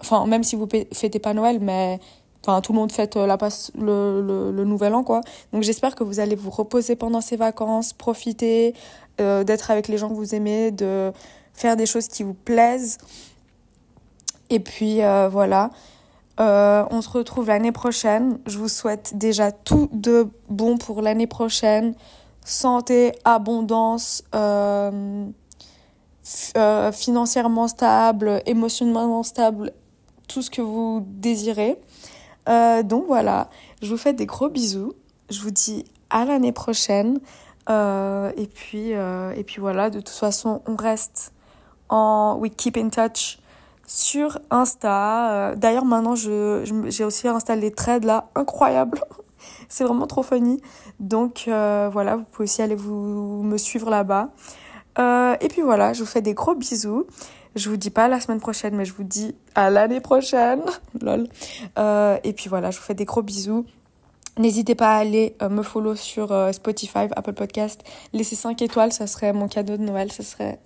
enfin 0.00 0.26
même 0.26 0.42
si 0.42 0.56
vous 0.56 0.68
fêtez 0.92 1.18
pas 1.18 1.34
Noël 1.34 1.58
mais 1.60 2.00
enfin 2.42 2.60
tout 2.60 2.72
le 2.72 2.78
monde 2.78 2.90
fête 2.90 3.16
euh, 3.16 3.26
la 3.26 3.38
le, 3.78 4.50
le, 4.50 4.64
nouvel 4.64 4.94
an 4.94 5.04
quoi 5.04 5.20
donc 5.52 5.62
j'espère 5.62 5.94
que 5.94 6.04
vous 6.04 6.20
allez 6.20 6.36
vous 6.36 6.50
reposer 6.50 6.96
pendant 6.96 7.20
ces 7.20 7.36
vacances 7.36 7.92
profiter 7.92 8.74
euh, 9.20 9.44
d'être 9.44 9.70
avec 9.70 9.88
les 9.88 9.98
gens 9.98 10.08
que 10.08 10.14
vous 10.14 10.34
aimez 10.34 10.70
de 10.70 11.12
faire 11.52 11.76
des 11.76 11.86
choses 11.86 12.08
qui 12.08 12.22
vous 12.22 12.34
plaisent 12.34 12.98
et 14.48 14.60
puis 14.60 15.02
euh, 15.02 15.28
voilà 15.28 15.70
on 16.38 17.02
se 17.02 17.10
retrouve 17.10 17.48
l'année 17.48 17.72
prochaine 17.72 18.38
je 18.46 18.56
vous 18.56 18.68
souhaite 18.68 19.12
déjà 19.18 19.52
tout 19.52 19.90
de 19.92 20.26
bon 20.48 20.78
pour 20.78 21.02
l'année 21.02 21.26
prochaine 21.26 21.94
santé 22.46 23.12
abondance 23.26 24.24
financièrement 26.92 27.68
stable 27.68 28.42
émotionnellement 28.46 29.22
stable 29.22 29.72
tout 30.30 30.42
ce 30.42 30.50
que 30.50 30.62
vous 30.62 31.04
désirez. 31.06 31.76
Euh, 32.48 32.82
donc 32.82 33.04
voilà, 33.06 33.50
je 33.82 33.90
vous 33.90 33.96
fais 33.96 34.12
des 34.12 34.26
gros 34.26 34.48
bisous. 34.48 34.94
Je 35.28 35.40
vous 35.40 35.50
dis 35.50 35.84
à 36.08 36.24
l'année 36.24 36.52
prochaine. 36.52 37.20
Euh, 37.70 38.32
et, 38.36 38.46
puis, 38.46 38.94
euh, 38.94 39.32
et 39.36 39.44
puis 39.44 39.60
voilà, 39.60 39.90
de 39.90 40.00
toute 40.00 40.08
façon, 40.08 40.62
on 40.66 40.76
reste 40.76 41.32
en 41.88 42.36
We 42.38 42.50
Keep 42.56 42.76
in 42.76 42.88
Touch 42.88 43.38
sur 43.86 44.38
Insta. 44.50 45.54
D'ailleurs, 45.56 45.84
maintenant, 45.84 46.14
j'ai 46.14 47.04
aussi 47.04 47.28
installé 47.28 47.62
les 47.62 47.72
threads 47.72 48.04
là, 48.04 48.28
incroyable. 48.34 49.00
C'est 49.68 49.84
vraiment 49.84 50.06
trop 50.06 50.22
funny. 50.22 50.60
Donc 50.98 51.44
voilà, 51.46 52.16
vous 52.16 52.24
pouvez 52.24 52.44
aussi 52.44 52.62
aller 52.62 52.74
vous 52.74 53.42
me 53.42 53.56
suivre 53.56 53.90
là-bas. 53.90 54.28
et 54.98 55.48
puis 55.48 55.62
voilà, 55.62 55.92
je 55.92 56.00
vous 56.00 56.08
fais 56.08 56.22
des 56.22 56.34
gros 56.34 56.54
bisous. 56.54 57.06
Je 57.56 57.68
vous 57.68 57.76
dis 57.76 57.90
pas 57.90 58.06
la 58.06 58.20
semaine 58.20 58.40
prochaine, 58.40 58.76
mais 58.76 58.84
je 58.84 58.92
vous 58.92 59.02
dis 59.02 59.34
à 59.54 59.70
l'année 59.70 60.00
prochaine. 60.00 60.62
Lol. 61.00 61.26
Euh, 61.78 62.16
et 62.22 62.32
puis 62.32 62.48
voilà, 62.48 62.70
je 62.70 62.78
vous 62.78 62.84
fais 62.84 62.94
des 62.94 63.04
gros 63.04 63.22
bisous. 63.22 63.66
N'hésitez 64.40 64.74
pas 64.74 64.96
à 64.96 64.98
aller 64.98 65.36
euh, 65.42 65.48
me 65.48 65.62
follow 65.62 65.94
sur 65.94 66.32
euh, 66.32 66.50
Spotify, 66.50 67.06
Apple 67.14 67.34
Podcast. 67.34 67.82
Laissez 68.12 68.34
5 68.34 68.60
étoiles, 68.62 68.92
ça 68.92 69.06
serait 69.06 69.32
mon 69.32 69.46
cadeau 69.46 69.76
de 69.76 69.82
Noël. 69.82 70.10
Ça 70.10 70.24
serait 70.24 70.58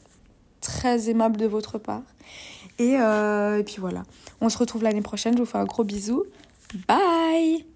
très 0.60 1.10
aimable 1.10 1.36
de 1.36 1.46
votre 1.46 1.78
part. 1.78 2.02
Et, 2.78 2.94
et 2.94 3.62
puis 3.64 3.76
voilà. 3.78 4.02
On 4.40 4.48
se 4.48 4.58
retrouve 4.58 4.82
l'année 4.82 5.02
prochaine. 5.02 5.34
Je 5.34 5.42
vous 5.42 5.46
fais 5.46 5.58
un 5.58 5.64
gros 5.64 5.84
bisou. 5.84 6.24
Bye 6.88 7.73